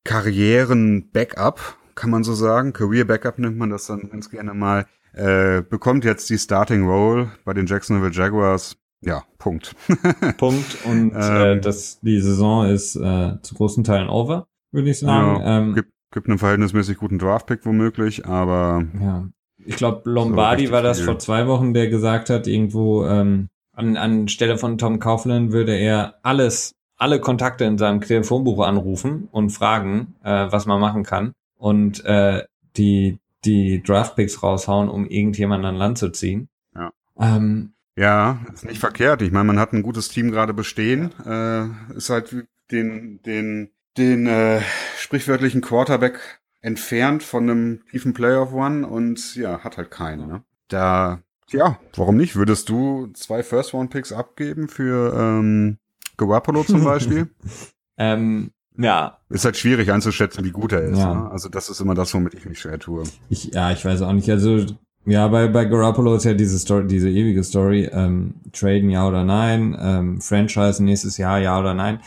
[0.03, 6.05] Karrieren-Backup, kann man so sagen, Career-Backup nennt man das dann ganz gerne mal, äh, bekommt
[6.05, 8.77] jetzt die Starting Role bei den Jacksonville Jaguars.
[9.01, 9.75] Ja, Punkt.
[10.37, 14.99] Punkt und äh, ähm, das, die Saison ist äh, zu großen Teilen over würde ich
[14.99, 15.41] sagen.
[15.41, 18.85] Ja, ähm, gibt, gibt einen verhältnismäßig guten Draftpick womöglich, aber.
[18.99, 19.27] Ja.
[19.65, 21.05] Ich glaube, Lombardi so war das viel.
[21.05, 25.75] vor zwei Wochen, der gesagt hat, irgendwo ähm, an, an Stelle von Tom Kaufland würde
[25.75, 31.33] er alles, alle Kontakte in seinem Telefonbuch anrufen und fragen, äh, was man machen kann.
[31.57, 32.43] Und äh,
[32.75, 36.49] die, die Draftpicks raushauen, um irgendjemanden an Land zu ziehen.
[36.75, 36.91] Ja.
[37.19, 39.21] Ähm, ja, ist nicht verkehrt.
[39.21, 41.13] Ich meine, man hat ein gutes Team gerade bestehen.
[41.25, 44.61] Äh, ist halt den, den den äh,
[44.97, 50.27] sprichwörtlichen Quarterback entfernt von einem tiefen Playoff One und ja, hat halt keinen.
[50.27, 50.43] Ne?
[50.67, 52.36] Da, ja, warum nicht?
[52.36, 55.77] Würdest du zwei First Round Picks abgeben für ähm,
[56.17, 57.29] Garoppolo zum Beispiel?
[57.97, 59.17] ähm, ja.
[59.29, 60.99] Ist halt schwierig einzuschätzen, wie gut er ist.
[60.99, 61.13] Ja.
[61.13, 61.31] Ne?
[61.31, 63.03] Also das ist immer das, womit ich mich schwer tue.
[63.29, 64.29] Ich, ja, ich weiß auch nicht.
[64.29, 64.65] Also
[65.05, 69.23] ja, bei, bei Garoppolo ist ja diese Story, diese ewige Story, ähm, traden ja oder
[69.23, 72.01] nein, ähm, Franchise nächstes Jahr ja oder nein.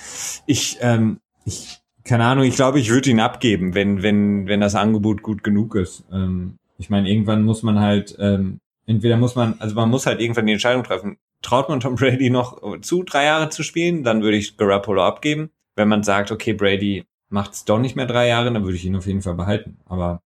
[0.47, 4.75] Ich, ähm, ich keine Ahnung, ich glaube, ich würde ihn abgeben, wenn, wenn, wenn das
[4.75, 6.05] Angebot gut genug ist.
[6.13, 10.21] Ähm, ich meine, irgendwann muss man halt, ähm, entweder muss man, also man muss halt
[10.21, 11.17] irgendwann die Entscheidung treffen.
[11.43, 15.51] Traut man Tom Brady noch zu, drei Jahre zu spielen, dann würde ich Garoppolo abgeben.
[15.77, 18.85] Wenn man sagt, okay, Brady macht es doch nicht mehr drei Jahre, dann würde ich
[18.85, 19.79] ihn auf jeden Fall behalten.
[19.87, 20.23] Aber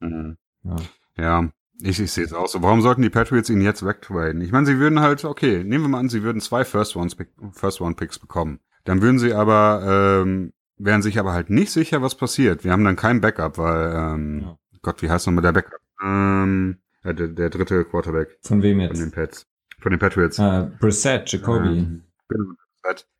[0.00, 0.36] mhm.
[0.64, 0.76] ja.
[1.18, 1.48] ja.
[1.82, 2.62] Ich, ich sehe es auch so.
[2.62, 4.42] Warum sollten die Patriots ihn jetzt wegtraden?
[4.42, 8.60] Ich meine, sie würden halt, okay, nehmen wir mal an, sie würden zwei First-One-Picks bekommen.
[8.84, 12.64] Dann würden sie aber ähm, wären sich aber halt nicht sicher, was passiert.
[12.64, 14.56] Wir haben dann kein Backup, weil, ähm, ja.
[14.82, 15.80] Gott, wie heißt nochmal der Backup?
[16.02, 18.38] Ähm, der, der dritte Quarterback.
[18.42, 18.92] Von wem jetzt?
[18.92, 19.46] Von den Pets.
[19.80, 20.38] Von den Patriots.
[20.38, 21.78] Uh, Brissett, Jacoby.
[21.78, 22.54] Ähm, genau,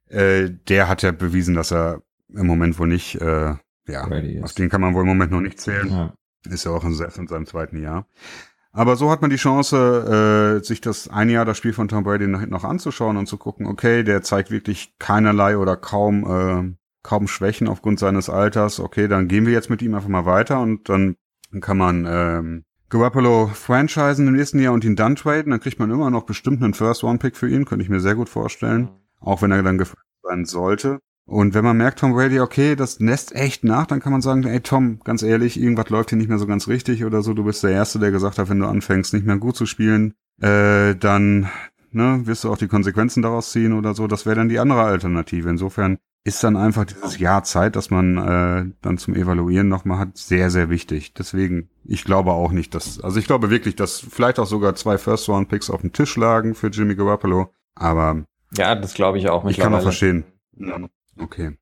[0.09, 3.55] äh, der hat ja bewiesen, dass er im Moment wohl nicht, äh,
[3.87, 4.09] ja,
[4.43, 5.91] auf den kann man wohl im Moment noch nicht zählen.
[5.91, 6.15] Ja.
[6.49, 8.07] Ist ja auch in, in seinem zweiten Jahr.
[8.73, 12.05] Aber so hat man die Chance, äh, sich das ein Jahr das Spiel von Tom
[12.05, 16.77] Brady noch, noch anzuschauen und zu gucken, okay, der zeigt wirklich keinerlei oder kaum äh,
[17.03, 18.81] kaum Schwächen aufgrund seines Alters.
[18.81, 21.17] Okay, dann gehen wir jetzt mit ihm einfach mal weiter und dann
[21.61, 25.51] kann man ähm, Garoppolo franchisen im nächsten Jahr und ihn dann traden.
[25.51, 28.29] Dann kriegt man immer noch bestimmt einen First-One-Pick für ihn, könnte ich mir sehr gut
[28.29, 28.91] vorstellen.
[29.21, 30.99] Auch wenn er dann gefragt sein sollte.
[31.25, 34.43] Und wenn man merkt, Tom Brady, okay, das Nest echt nach, dann kann man sagen,
[34.45, 37.35] ey Tom, ganz ehrlich, irgendwas läuft hier nicht mehr so ganz richtig oder so.
[37.35, 40.15] Du bist der Erste, der gesagt hat, wenn du anfängst, nicht mehr gut zu spielen,
[40.41, 41.49] äh, dann
[41.93, 44.09] ne, wirst du auch die Konsequenzen daraus ziehen oder so.
[44.09, 45.49] Das wäre dann die andere Alternative.
[45.49, 50.19] Insofern ist dann einfach dieses Jahr Zeit, dass man äh, dann zum Evaluieren nochmal hat,
[50.19, 51.15] sehr, sehr wichtig.
[51.15, 54.99] Deswegen, ich glaube auch nicht, dass, also ich glaube wirklich, dass vielleicht auch sogar zwei
[54.99, 57.53] First-Round-Picks auf dem Tisch lagen für Jimmy Garoppolo.
[57.75, 58.25] Aber
[58.57, 59.47] ja, das glaube ich auch.
[59.47, 60.25] Ich kann auch verstehen.
[61.19, 61.57] Okay.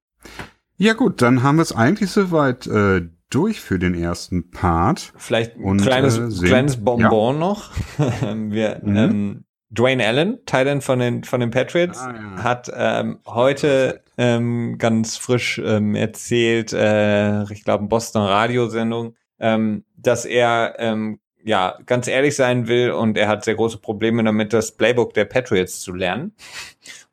[0.77, 5.13] Ja gut, dann haben wir es eigentlich soweit äh, durch für den ersten Part.
[5.17, 7.41] Vielleicht ein kleines, äh, kleines Bonbon ja.
[7.41, 7.73] noch.
[7.99, 8.97] wir, mhm.
[8.97, 12.43] ähm, Dwayne Allen, Thailand von den von den Patriots, ah, ja.
[12.43, 20.25] hat ähm, heute ähm, ganz frisch ähm, erzählt, äh, ich glaube, Boston Radiosendung, ähm, dass
[20.25, 24.73] er ähm, ja ganz ehrlich sein will und er hat sehr große Probleme damit, das
[24.73, 26.35] Playbook der Patriots zu lernen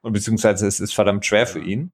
[0.02, 1.92] und beziehungsweise es ist verdammt schwer für ihn.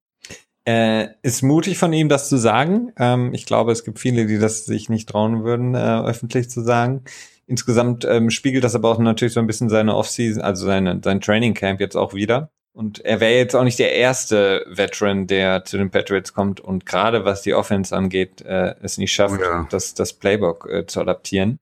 [0.63, 2.93] Äh, ist mutig von ihm, das zu sagen.
[2.99, 6.61] Ähm, ich glaube, es gibt viele, die das sich nicht trauen würden, äh, öffentlich zu
[6.61, 7.03] sagen.
[7.47, 11.21] Insgesamt ähm, spiegelt das aber auch natürlich so ein bisschen seine Offseason, also seine, sein
[11.21, 12.51] Training Camp jetzt auch wieder.
[12.73, 16.85] Und er wäre jetzt auch nicht der erste Veteran, der zu den Patriots kommt und
[16.85, 19.67] gerade was die Offense angeht, äh, es nicht schafft, oh ja.
[19.69, 21.59] das, das Playbook äh, zu adaptieren.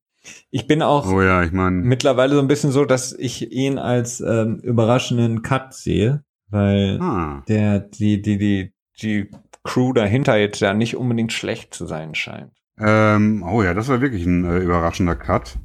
[0.52, 3.80] Ich bin auch oh ja, ich mein, mittlerweile so ein bisschen so, dass ich ihn
[3.80, 7.44] als ähm, überraschenden Cut sehe, weil ah.
[7.48, 9.32] der die die die die
[9.64, 12.52] Crew dahinter jetzt ja nicht unbedingt schlecht zu sein scheint.
[12.78, 15.58] Ähm, oh ja, das war wirklich ein äh, überraschender Cut.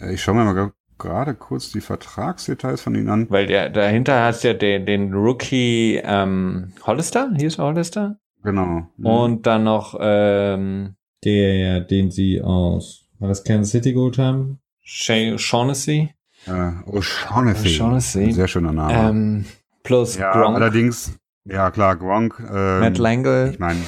[0.00, 3.30] Äh, ich schaue mir mal gerade kurz die Vertragsdetails von ihnen an.
[3.30, 8.18] Weil der dahinter hast ja den, den Rookie ähm, Hollister, hier ist Hollister.
[8.42, 8.88] Genau.
[8.96, 9.06] Mhm.
[9.06, 14.60] Und dann noch ähm, der, den sie aus, war das Kansas City geholt haben?
[14.84, 16.14] Shaughnessy.
[16.46, 17.76] Äh, O'Shaughnessy.
[17.76, 18.32] O'Shaughnessy.
[18.32, 18.94] Sehr schöner Name.
[18.94, 19.44] Ähm,
[19.82, 20.56] plus ja, Gronk.
[20.56, 22.40] Allerdings, ja klar, Gronk.
[22.40, 23.50] Ähm, Matt Langle.
[23.50, 23.80] Ich meine,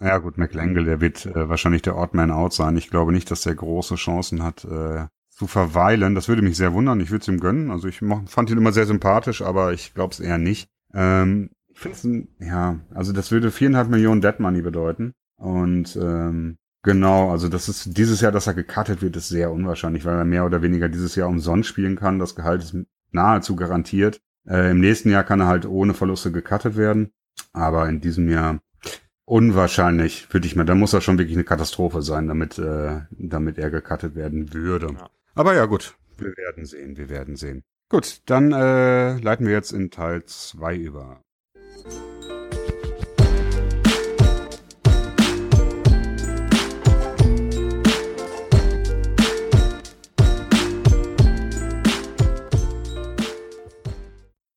[0.00, 2.76] ja gut, McLangle, der wird äh, wahrscheinlich der Odd Man Out sein.
[2.76, 5.06] Ich glaube nicht, dass der große Chancen hat äh,
[5.38, 6.16] zu verweilen.
[6.16, 6.98] Das würde mich sehr wundern.
[7.00, 7.70] Ich würde es ihm gönnen.
[7.70, 10.68] Also ich fand ihn immer sehr sympathisch, aber ich glaube es eher nicht.
[10.92, 15.12] Ähm, ich finde ja, also das würde viereinhalb Millionen Dead Money bedeuten.
[15.36, 20.04] Und ähm, genau, also das ist dieses Jahr, dass er gecuttet wird, ist sehr unwahrscheinlich,
[20.04, 22.18] weil er mehr oder weniger dieses Jahr umsonst spielen kann.
[22.18, 22.76] Das Gehalt ist
[23.12, 24.20] nahezu garantiert.
[24.44, 27.12] Äh, Im nächsten Jahr kann er halt ohne Verluste gecuttet werden.
[27.52, 28.58] Aber in diesem Jahr
[29.24, 30.64] unwahrscheinlich, würde ich mal.
[30.64, 34.88] Da muss er schon wirklich eine Katastrophe sein, damit, äh, damit er gecuttet werden würde.
[34.98, 35.10] Ja.
[35.38, 35.96] Aber ja, gut.
[36.16, 37.62] Wir werden sehen, wir werden sehen.
[37.88, 41.22] Gut, dann äh, leiten wir jetzt in Teil 2 über.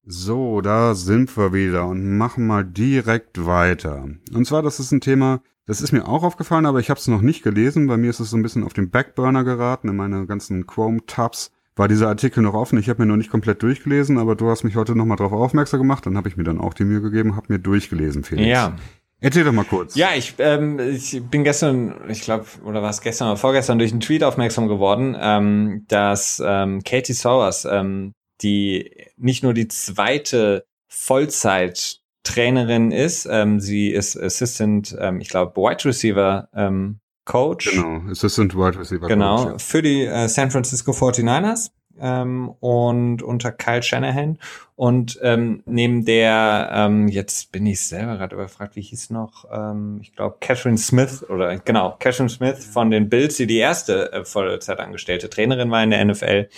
[0.03, 4.09] So, da sind wir wieder und machen mal direkt weiter.
[4.33, 7.07] Und zwar, das ist ein Thema, das ist mir auch aufgefallen, aber ich habe es
[7.07, 7.87] noch nicht gelesen.
[7.87, 9.89] Bei mir ist es so ein bisschen auf den Backburner geraten.
[9.89, 12.79] In meine ganzen Chrome-Tabs war dieser Artikel noch offen.
[12.79, 15.79] Ich habe mir noch nicht komplett durchgelesen, aber du hast mich heute nochmal darauf aufmerksam
[15.79, 16.05] gemacht.
[16.05, 18.47] Dann habe ich mir dann auch die Mühe gegeben, habe mir durchgelesen, Felix.
[18.47, 18.75] Ja.
[19.23, 19.95] Erzähl doch mal kurz.
[19.95, 23.91] Ja, ich, ähm, ich bin gestern, ich glaube, oder war es gestern oder vorgestern durch
[23.91, 30.65] einen Tweet aufmerksam geworden, ähm, dass ähm, Katie Sowers ähm, die nicht nur die zweite
[32.23, 37.71] Vollzeit-Trainerin ist, ähm, sie ist Assistant, ähm, ich glaube, Wide Receiver ähm, Coach.
[37.71, 39.45] Genau, Assistant Wide Receiver genau, Coach.
[39.45, 44.37] Genau, für die äh, San Francisco 49ers ähm, und unter Kyle Shanahan.
[44.75, 49.99] Und ähm, neben der, ähm, jetzt bin ich selber gerade überfragt, wie hieß noch, ähm,
[50.01, 54.25] ich glaube Catherine Smith oder genau, Catherine Smith von den Bills, die die erste äh,
[54.25, 56.49] Vollzeitangestellte Trainerin war in der NFL,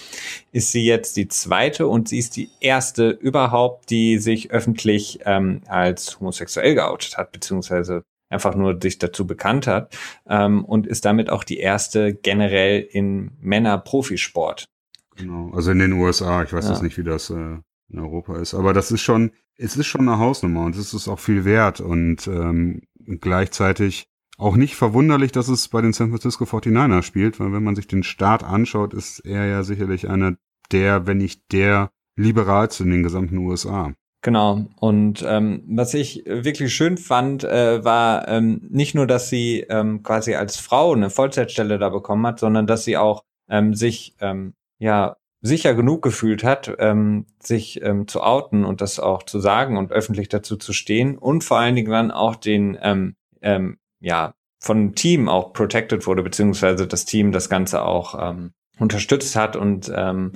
[0.54, 5.62] ist sie jetzt die zweite und sie ist die erste überhaupt, die sich öffentlich ähm,
[5.68, 9.96] als homosexuell geoutet hat, beziehungsweise einfach nur sich dazu bekannt hat
[10.28, 14.66] ähm, und ist damit auch die erste generell in Männer-Profisport.
[15.16, 16.44] Genau, also in den USA.
[16.44, 16.72] Ich weiß ja.
[16.72, 17.58] jetzt nicht, wie das äh,
[17.90, 21.08] in Europa ist, aber das ist schon, es ist schon eine Hausnummer und es ist
[21.08, 22.82] auch viel wert und ähm,
[23.20, 27.76] gleichzeitig auch nicht verwunderlich, dass es bei den San Francisco 49ers spielt, weil wenn man
[27.76, 30.36] sich den Start anschaut, ist er ja sicherlich einer
[30.72, 33.94] der, wenn nicht der liberalste in den gesamten USA.
[34.22, 34.66] Genau.
[34.80, 40.02] Und ähm, was ich wirklich schön fand, äh, war ähm, nicht nur, dass sie ähm,
[40.02, 44.54] quasi als Frau eine Vollzeitstelle da bekommen hat, sondern dass sie auch ähm, sich ähm,
[44.84, 49.78] ja sicher genug gefühlt hat, ähm, sich ähm, zu outen und das auch zu sagen
[49.78, 54.34] und öffentlich dazu zu stehen und vor allen Dingen dann auch den ähm, ähm, ja
[54.60, 59.92] von Team auch protected wurde beziehungsweise das Team das Ganze auch ähm, unterstützt hat und
[59.94, 60.32] ähm,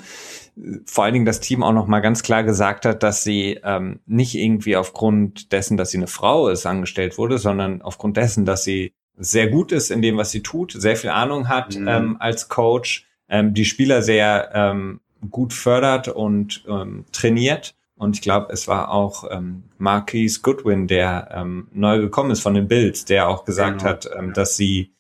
[0.86, 4.02] vor allen Dingen das Team auch noch mal ganz klar gesagt hat, dass sie ähm,
[4.06, 8.64] nicht irgendwie aufgrund dessen, dass sie eine Frau ist, angestellt wurde, sondern aufgrund dessen, dass
[8.64, 11.88] sie sehr gut ist in dem, was sie tut, sehr viel Ahnung hat mhm.
[11.88, 17.76] ähm, als Coach, ähm, die Spieler sehr ähm, gut fördert und ähm, trainiert.
[17.96, 22.54] Und ich glaube, es war auch ähm, Marquise Goodwin, der ähm, neu gekommen ist von
[22.54, 23.90] den Bills, der auch gesagt genau.
[23.90, 24.94] hat, ähm, dass sie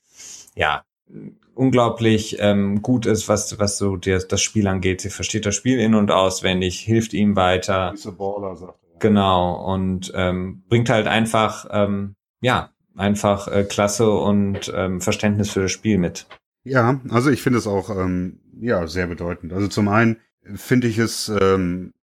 [0.55, 0.83] ja
[1.53, 5.01] unglaublich ähm, gut ist, was, was so der, das Spiel angeht.
[5.01, 7.93] Sie versteht das Spiel in- und auswendig, hilft ihm weiter.
[8.17, 8.99] Baller, sagt er.
[8.99, 15.61] Genau, und ähm, bringt halt einfach, ähm, ja, einfach äh, Klasse und ähm, Verständnis für
[15.61, 16.25] das Spiel mit.
[16.67, 19.53] Ja, also ich finde es auch ähm, ja sehr bedeutend.
[19.53, 20.17] Also zum einen
[20.55, 21.93] finde ich es, ähm,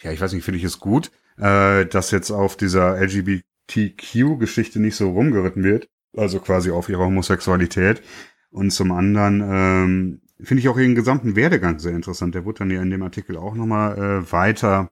[0.00, 4.96] ja, ich weiß nicht, finde ich es gut, äh, dass jetzt auf dieser LGBTQ-Geschichte nicht
[4.96, 8.02] so rumgeritten wird, also quasi auf ihre Homosexualität.
[8.50, 12.34] Und zum anderen ähm, finde ich auch ihren gesamten Werdegang sehr interessant.
[12.34, 14.90] Der wurde dann ja in dem Artikel auch nochmal äh, weiter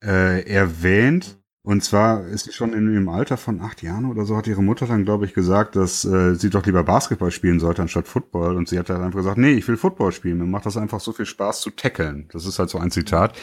[0.00, 1.38] äh, erwähnt.
[1.66, 4.62] Und zwar ist sie schon in dem Alter von acht Jahren oder so, hat ihre
[4.62, 8.56] Mutter dann, glaube ich, gesagt, dass äh, sie doch lieber Basketball spielen sollte anstatt Football.
[8.56, 10.36] Und sie hat dann einfach gesagt, nee, ich will Football spielen.
[10.36, 12.28] Mir macht das einfach so viel Spaß zu tackeln.
[12.32, 13.34] Das ist halt so ein Zitat.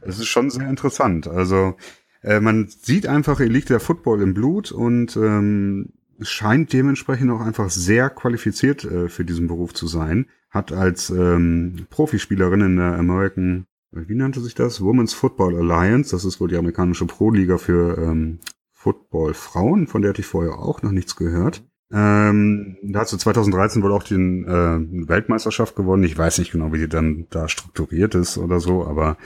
[0.00, 1.28] Das ist schon sehr interessant.
[1.28, 1.76] Also
[2.22, 7.42] äh, man sieht einfach, ihr liegt der Football im Blut und ähm, scheint dementsprechend auch
[7.42, 10.28] einfach sehr qualifiziert äh, für diesen Beruf zu sein.
[10.48, 13.66] Hat als ähm, Profispielerin in der American
[14.06, 14.82] wie nannte sich das?
[14.82, 16.10] Women's Football Alliance.
[16.10, 18.40] Das ist wohl die amerikanische Pro-Liga für ähm,
[18.72, 21.64] Football-Frauen, von der hatte ich vorher auch noch nichts gehört.
[21.92, 26.04] Ähm, da hat sie 2013 wohl auch die äh, Weltmeisterschaft gewonnen.
[26.04, 29.16] Ich weiß nicht genau, wie die dann da strukturiert ist oder so, aber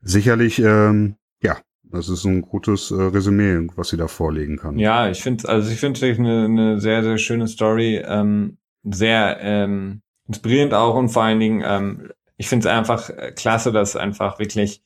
[0.00, 4.78] sicherlich, ähm, ja, das ist ein gutes äh, Resümee, was sie da vorlegen kann.
[4.78, 9.38] Ja, ich finde, also ich finde es eine, eine sehr, sehr schöne Story, ähm, sehr
[9.40, 12.08] ähm, inspirierend auch und vor allen Dingen ähm,
[12.44, 14.82] ich finde es einfach äh, klasse, dass einfach wirklich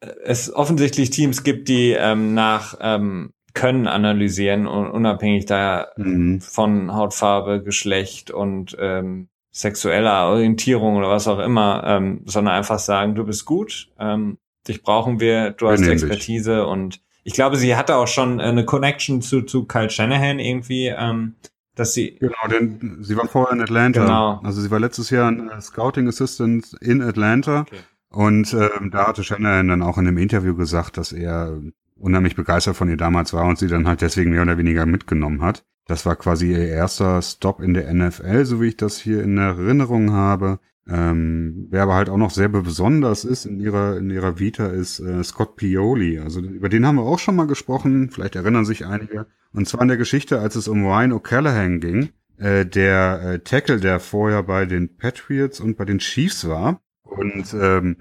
[0.00, 6.42] äh, es offensichtlich Teams gibt, die ähm, nach ähm, Können analysieren und unabhängig da mhm.
[6.42, 13.14] von Hautfarbe, Geschlecht und ähm, sexueller Orientierung oder was auch immer, ähm, sondern einfach sagen,
[13.14, 14.36] du bist gut, ähm,
[14.68, 19.22] dich brauchen wir, du hast Expertise und ich glaube, sie hatte auch schon eine Connection
[19.22, 21.36] zu, zu Kyle Shanahan irgendwie, ähm,
[21.78, 22.16] dass sie.
[22.18, 24.00] Genau, denn sie war vorher in Atlanta.
[24.00, 24.40] Genau.
[24.42, 27.60] Also sie war letztes Jahr ein äh, Scouting Assistant in Atlanta.
[27.60, 27.78] Okay.
[28.10, 31.60] Und ähm, da hatte Shannon dann auch in einem Interview gesagt, dass er
[31.96, 35.42] unheimlich begeistert von ihr damals war und sie dann halt deswegen mehr oder weniger mitgenommen
[35.42, 35.64] hat.
[35.86, 39.38] Das war quasi ihr erster Stop in der NFL, so wie ich das hier in
[39.38, 40.58] Erinnerung habe.
[40.90, 45.00] Ähm, wer aber halt auch noch sehr besonders ist in ihrer, in ihrer Vita ist
[45.00, 46.18] äh, Scott Pioli.
[46.18, 49.26] Also über den haben wir auch schon mal gesprochen, vielleicht erinnern sich einige.
[49.52, 53.80] Und zwar in der Geschichte, als es um Ryan O'Callaghan ging, äh, der äh, Tackle,
[53.80, 56.80] der vorher bei den Patriots und bei den Chiefs war.
[57.02, 57.96] Und ähm,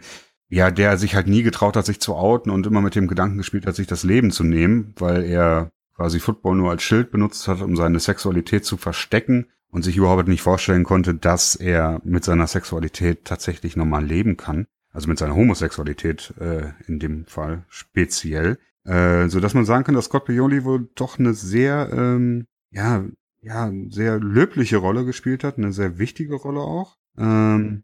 [0.47, 3.37] ja, der sich halt nie getraut hat, sich zu outen und immer mit dem Gedanken
[3.37, 7.49] gespielt hat, sich das Leben zu nehmen, weil er quasi Football nur als Schild benutzt
[7.49, 12.23] hat, um seine Sexualität zu verstecken und sich überhaupt nicht vorstellen konnte, dass er mit
[12.23, 14.67] seiner Sexualität tatsächlich normal leben kann.
[14.91, 18.57] Also mit seiner Homosexualität äh, in dem Fall speziell.
[18.83, 23.03] Äh, so dass man sagen kann, dass Scott Pioli wohl doch eine sehr, ähm, ja,
[23.41, 26.97] ja, sehr löbliche Rolle gespielt hat, eine sehr wichtige Rolle auch.
[27.17, 27.83] Ähm,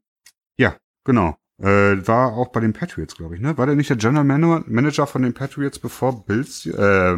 [0.58, 1.38] ja, genau.
[1.60, 3.58] Äh, war auch bei den Patriots, glaube ich, ne?
[3.58, 7.18] War der nicht der General Manager von den Patriots, bevor Bills, äh,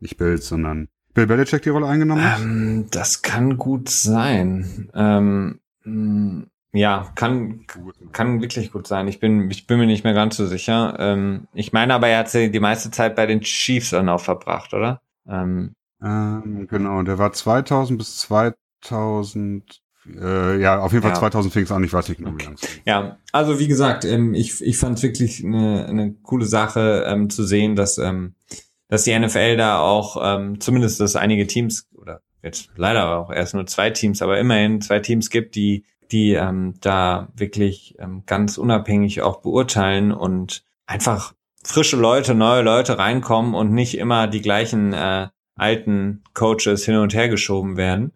[0.00, 2.40] nicht Bills, sondern Bill Belichick die Rolle eingenommen hat?
[2.40, 4.90] Ähm, das kann gut sein.
[4.94, 7.64] Ähm, mh, ja, kann,
[8.12, 9.08] kann wirklich gut sein.
[9.08, 10.94] Ich bin, ich bin mir nicht mehr ganz so sicher.
[10.98, 14.74] Ähm, ich meine aber, er hat die meiste Zeit bei den Chiefs dann auch verbracht,
[14.74, 15.00] oder?
[15.26, 19.80] Ähm, ähm, genau, der war 2000 bis 2000,
[20.20, 21.18] äh, ja, auf jeden Fall ja.
[21.18, 24.34] 2000 fing es an, ich weiß nicht genau, wie lange Ja, also wie gesagt, ähm,
[24.34, 28.34] ich, ich fand es wirklich eine, eine coole Sache ähm, zu sehen, dass ähm,
[28.88, 33.54] dass die NFL da auch ähm, zumindest dass einige Teams oder jetzt leider auch erst
[33.54, 38.58] nur zwei Teams, aber immerhin zwei Teams gibt, die die ähm, da wirklich ähm, ganz
[38.58, 41.34] unabhängig auch beurteilen und einfach
[41.64, 47.12] frische Leute, neue Leute reinkommen und nicht immer die gleichen äh, alten Coaches hin und
[47.12, 48.12] her geschoben werden.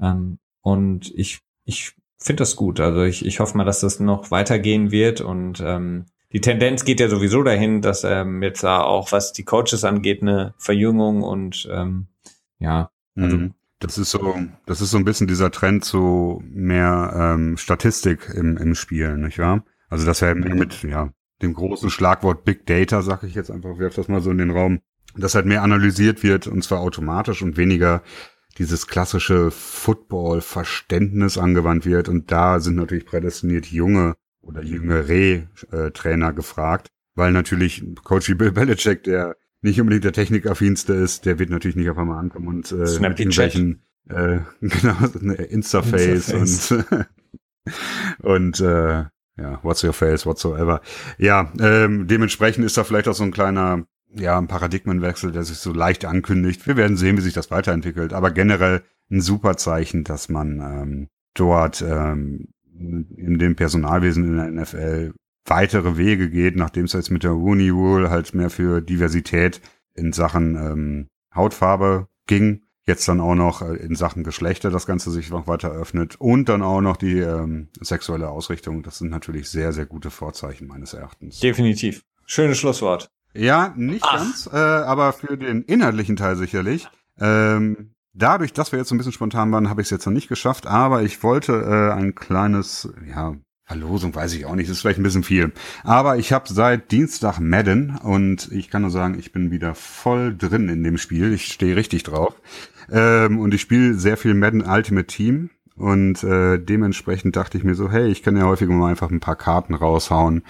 [0.00, 2.80] Ähm, und ich ich finde das gut.
[2.80, 7.00] Also ich, ich hoffe mal, dass das noch weitergehen wird und ähm, die Tendenz geht
[7.00, 11.68] ja sowieso dahin, dass ähm, jetzt da auch, was die Coaches angeht, eine Verjüngung und
[11.72, 12.06] ähm,
[12.58, 12.90] ja.
[13.16, 13.54] Also, mhm.
[13.80, 18.58] Das ist so, das ist so ein bisschen dieser Trend zu mehr ähm, Statistik im,
[18.58, 19.64] im Spiel, nicht wahr?
[19.88, 21.10] Also dass er mit ja
[21.40, 24.50] dem großen Schlagwort Big Data, sag ich jetzt einfach, werf das mal so in den
[24.50, 24.80] Raum,
[25.16, 28.02] dass halt mehr analysiert wird und zwar automatisch und weniger
[28.58, 32.08] dieses klassische Football-Verständnis angewandt wird.
[32.10, 34.16] Und da sind natürlich prädestiniert junge
[34.50, 40.94] oder jüngere äh, Trainer gefragt, weil natürlich Coach Bill Belichick, der nicht unbedingt der Technikaffinste
[40.94, 45.34] ist, der wird natürlich nicht auf einmal ankommen und äh, mit irgendwelchen äh, genau, eine
[45.34, 47.06] Instaface, Instaface.
[48.20, 49.04] und und äh,
[49.36, 50.80] ja, what's your face, whatsoever.
[51.18, 55.58] Ja, ähm, dementsprechend ist da vielleicht auch so ein kleiner ja, ein Paradigmenwechsel, der sich
[55.58, 56.66] so leicht ankündigt.
[56.66, 58.12] Wir werden sehen, wie sich das weiterentwickelt.
[58.12, 62.48] Aber generell ein super Zeichen, dass man ähm, dort ähm,
[62.80, 65.12] in dem Personalwesen in der NFL
[65.44, 69.60] weitere Wege geht, nachdem es jetzt mit der Rooney Rule halt mehr für Diversität
[69.94, 75.10] in Sachen ähm, Hautfarbe ging, jetzt dann auch noch äh, in Sachen Geschlechter das Ganze
[75.10, 78.82] sich noch weiter öffnet und dann auch noch die ähm, sexuelle Ausrichtung.
[78.82, 81.40] Das sind natürlich sehr, sehr gute Vorzeichen meines Erachtens.
[81.40, 82.02] Definitiv.
[82.26, 83.10] Schönes Schlusswort.
[83.34, 84.18] Ja, nicht Ach.
[84.18, 86.88] ganz, äh, aber für den inhaltlichen Teil sicherlich.
[87.18, 90.12] Ähm, dadurch, dass wir jetzt so ein bisschen spontan waren, habe ich es jetzt noch
[90.12, 93.34] nicht geschafft, aber ich wollte äh, ein kleines, ja,
[93.64, 95.52] Verlosung weiß ich auch nicht, ist vielleicht ein bisschen viel.
[95.84, 100.36] Aber ich habe seit Dienstag Madden und ich kann nur sagen, ich bin wieder voll
[100.36, 101.32] drin in dem Spiel.
[101.32, 102.34] Ich stehe richtig drauf.
[102.90, 105.50] Ähm, und ich spiele sehr viel Madden Ultimate Team.
[105.76, 109.20] Und äh, dementsprechend dachte ich mir so, hey, ich kann ja häufig mal einfach ein
[109.20, 110.42] paar Karten raushauen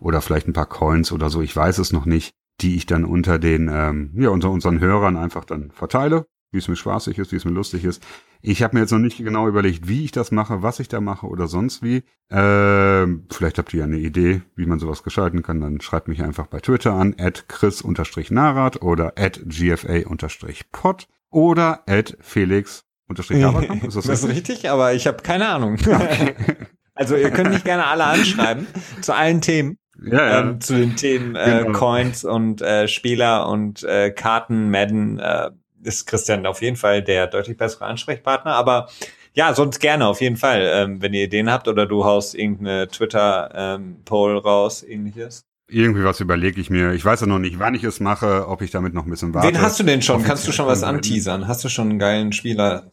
[0.00, 3.04] oder vielleicht ein paar Coins oder so, ich weiß es noch nicht, die ich dann
[3.04, 7.32] unter den, ähm, ja, unter unseren Hörern einfach dann verteile wie es mir spaßig ist,
[7.32, 8.02] wie es mir lustig ist.
[8.40, 11.00] Ich habe mir jetzt noch nicht genau überlegt, wie ich das mache, was ich da
[11.00, 12.04] mache oder sonst wie.
[12.28, 15.60] Äh, vielleicht habt ihr ja eine Idee, wie man sowas gestalten kann.
[15.60, 22.84] Dann schreibt mich einfach bei Twitter an, at chris-narat oder at gfa-pod oder at felix
[23.18, 25.76] ist das, das ist richtig, aber ich habe keine Ahnung.
[25.86, 26.34] Okay.
[26.94, 28.66] also ihr könnt mich gerne alle anschreiben
[29.00, 29.78] zu allen Themen.
[30.04, 30.40] Ja, ja.
[30.40, 31.78] Ähm, zu den Themen äh, genau.
[31.78, 35.50] Coins und äh, Spieler und äh, Karten, Madden, äh,
[35.82, 38.88] ist Christian auf jeden Fall der deutlich bessere Ansprechpartner, aber
[39.34, 42.88] ja, sonst gerne auf jeden Fall, ähm, wenn ihr Ideen habt oder du haust irgendeine
[42.88, 45.46] Twitter-Poll ähm, raus, ähnliches.
[45.68, 46.92] Irgendwie was überlege ich mir.
[46.92, 49.32] Ich weiß ja noch nicht, wann ich es mache, ob ich damit noch ein bisschen
[49.32, 49.48] warte.
[49.48, 50.22] Wen hast du denn schon?
[50.22, 51.48] Kannst du schon was anteasern?
[51.48, 52.92] Hast du schon einen geilen Spieler?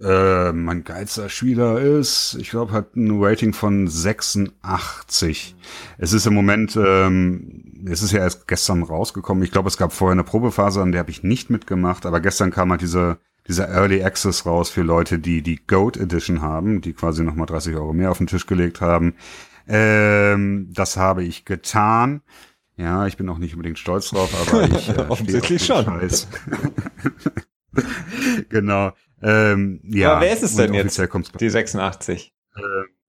[0.00, 5.56] Äh, mein geilster Spieler ist, ich glaube, hat ein Rating von 86.
[5.98, 9.42] Es ist im Moment, ähm, es ist ja erst gestern rausgekommen.
[9.42, 12.52] Ich glaube, es gab vorher eine Probephase, an der habe ich nicht mitgemacht, aber gestern
[12.52, 13.18] kam halt diese,
[13.48, 17.74] dieser Early Access raus für Leute, die die Goat Edition haben, die quasi nochmal 30
[17.74, 19.14] Euro mehr auf den Tisch gelegt haben.
[19.66, 22.22] Ähm, das habe ich getan.
[22.76, 25.84] Ja, ich bin auch nicht unbedingt stolz drauf, aber ich äh, offensichtlich schon.
[28.48, 28.92] genau.
[29.22, 30.12] Ähm, ja.
[30.12, 31.00] Aber wer ist es denn jetzt?
[31.40, 32.32] Die 86.
[32.54, 32.60] Äh,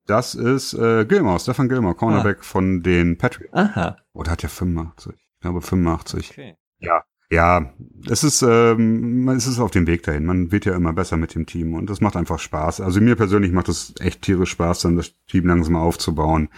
[0.06, 2.44] das ist äh, Gilmore, Stefan Gilmore, Cornerback ah.
[2.44, 3.54] von den Patriots.
[3.54, 3.98] Aha.
[4.14, 5.14] Oder hat er 85?
[5.14, 6.32] Ich glaube 85.
[6.32, 6.56] Okay.
[6.80, 7.72] Ja, ja,
[8.10, 10.26] es ist, ähm, es ist auf dem Weg dahin.
[10.26, 12.82] Man wird ja immer besser mit dem Team und das macht einfach Spaß.
[12.82, 16.50] Also mir persönlich macht es echt tierisch Spaß, dann das Team langsam aufzubauen.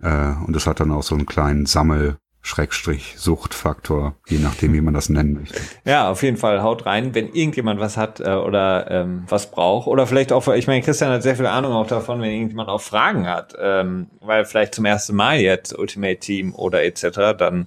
[0.00, 4.82] Äh, und es hat dann auch so einen kleinen Sammel, Schrägstrich Suchtfaktor, je nachdem, wie
[4.82, 5.58] man das nennen möchte.
[5.86, 9.86] Ja, auf jeden Fall haut rein, wenn irgendjemand was hat äh, oder ähm, was braucht
[9.86, 12.82] oder vielleicht auch, ich meine, Christian hat sehr viel Ahnung auch davon, wenn irgendjemand auch
[12.82, 17.66] Fragen hat, ähm, weil vielleicht zum ersten Mal jetzt Ultimate Team oder etc., dann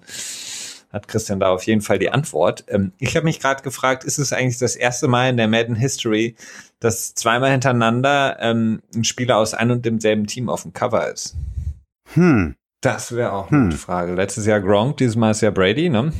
[0.93, 2.63] hat Christian da auf jeden Fall die Antwort.
[2.67, 5.75] Ähm, ich habe mich gerade gefragt, ist es eigentlich das erste Mal in der Madden
[5.75, 6.35] History,
[6.79, 11.35] dass zweimal hintereinander ähm, ein Spieler aus einem und demselben Team auf dem Cover ist?
[12.13, 12.55] Hm.
[12.81, 13.69] Das wäre auch eine hm.
[13.69, 14.13] gute Frage.
[14.13, 16.13] Letztes Jahr Gronk, dieses Mal ist ja Brady, ne?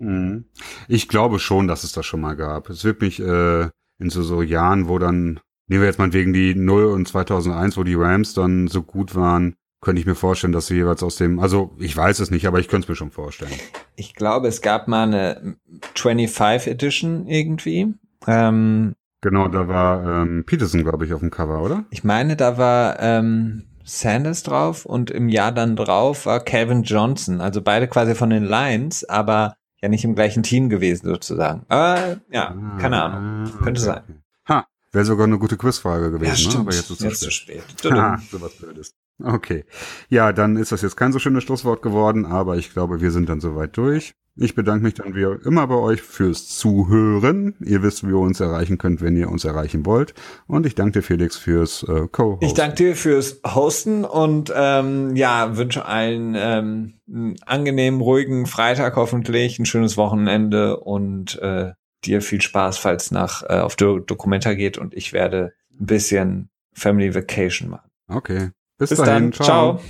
[0.00, 0.44] Hm.
[0.88, 2.68] Ich glaube schon, dass es das schon mal gab.
[2.68, 3.68] Es wird mich äh,
[3.98, 7.76] in so, so Jahren, wo dann, nehmen wir jetzt mal wegen die 0 und 2001,
[7.76, 11.16] wo die Rams dann so gut waren, könnte ich mir vorstellen, dass sie jeweils aus
[11.16, 13.52] dem, also ich weiß es nicht, aber ich könnte es mir schon vorstellen.
[13.96, 15.56] Ich glaube, es gab mal eine
[15.94, 17.94] 25 Edition irgendwie.
[18.26, 21.84] Ähm, genau, da war ähm, Peterson, glaube ich, auf dem Cover, oder?
[21.90, 27.40] Ich meine, da war ähm, Sanders drauf und im Jahr dann drauf war Calvin Johnson.
[27.40, 31.64] Also beide quasi von den Lions, aber ja nicht im gleichen Team gewesen sozusagen.
[31.68, 33.52] Aber ja, ah, keine Ahnung.
[33.62, 34.00] Könnte okay.
[34.06, 34.22] sein.
[34.48, 36.54] Ha, wäre sogar eine gute Quizfrage gewesen, ja, stimmt.
[36.54, 36.60] ne?
[36.60, 37.62] aber jetzt ist es zu spät.
[37.84, 38.94] Ha, sowas Blödes.
[39.22, 39.64] Okay.
[40.08, 43.28] Ja, dann ist das jetzt kein so schönes Schlusswort geworden, aber ich glaube, wir sind
[43.28, 44.14] dann soweit durch.
[44.36, 47.54] Ich bedanke mich dann wie immer bei euch fürs Zuhören.
[47.60, 50.12] Ihr wisst, wie ihr uns erreichen könnt, wenn ihr uns erreichen wollt.
[50.48, 52.44] Und ich danke dir, Felix, fürs äh, Co-Hosten.
[52.44, 58.96] Ich danke dir fürs Hosten und ähm, ja, wünsche allen ähm, einen angenehmen, ruhigen Freitag
[58.96, 61.70] hoffentlich, ein schönes Wochenende und äh,
[62.04, 66.50] dir viel Spaß, falls nach äh, auf Do Dokumenta geht und ich werde ein bisschen
[66.72, 67.88] Family Vacation machen.
[68.08, 68.50] Okay.
[68.78, 69.30] Bis, Bis dahin.
[69.30, 69.32] dann.
[69.32, 69.78] Ciao.
[69.78, 69.80] Ciao.